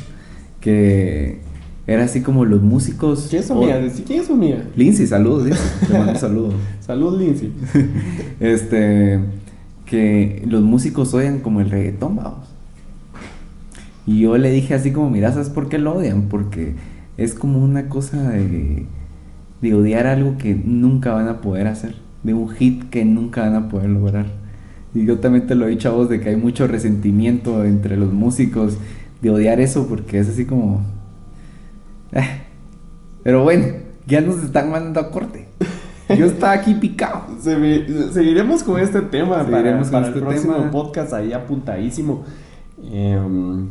[0.60, 1.40] que
[1.86, 3.26] era así como los músicos...
[3.28, 3.80] ¿Quién es su amiga?
[4.06, 4.64] ¿Quién es su amiga?
[4.74, 6.52] Lindsay, saludos, Lindsay, te mando un saludo.
[6.80, 7.52] Salud, Lindsay.
[8.40, 9.20] Este,
[9.84, 12.48] que los músicos odian como el reggaetón, vamos.
[14.06, 16.28] Y yo le dije así como, mira, ¿sabes por qué lo odian?
[16.28, 16.74] Porque
[17.16, 18.86] es como una cosa de,
[19.60, 23.54] de odiar algo que nunca van a poder hacer, de un hit que nunca van
[23.54, 24.26] a poder lograr.
[24.94, 27.96] Y yo también te lo he dicho a vos de que hay mucho resentimiento entre
[27.96, 28.78] los músicos
[29.20, 30.82] de odiar eso porque es así como...
[33.22, 33.66] Pero bueno,
[34.06, 35.48] ya nos están mandando a corte.
[36.16, 37.24] Yo estaba aquí picado.
[37.40, 40.70] Seguiremos con este tema para, Seguiremos con para este el próximo tema.
[40.70, 42.24] podcast ahí apuntadísimo.
[42.82, 43.68] Em,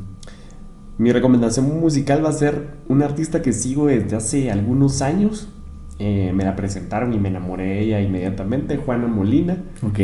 [0.98, 5.50] mi recomendación musical va a ser un artista que sigo desde hace algunos años.
[6.06, 9.56] Eh, me la presentaron y me enamoré de ella inmediatamente, Juana Molina.
[9.84, 10.00] Ok.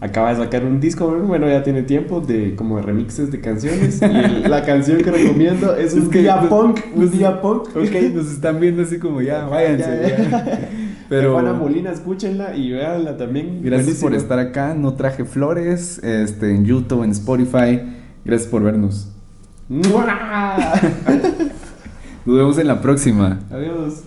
[0.00, 4.00] Acaba de sacar un disco, bueno, ya tiene tiempo, de como de remixes de canciones.
[4.02, 7.68] Y el- la canción que recomiendo es un que día nos- punk, un día punk.
[7.76, 10.02] Ok, nos están viendo así como ya, váyanse.
[10.02, 10.30] Ya, ya.
[10.30, 10.68] ya.
[11.08, 13.60] Pero Juana Molina, escuchenla y véanla también.
[13.62, 14.74] gracias por estar acá.
[14.74, 17.80] No traje flores este, en YouTube, en Spotify.
[18.24, 19.08] Gracias por vernos.
[19.68, 19.92] Nos
[22.26, 23.38] vemos en la próxima.
[23.52, 24.02] Adiós.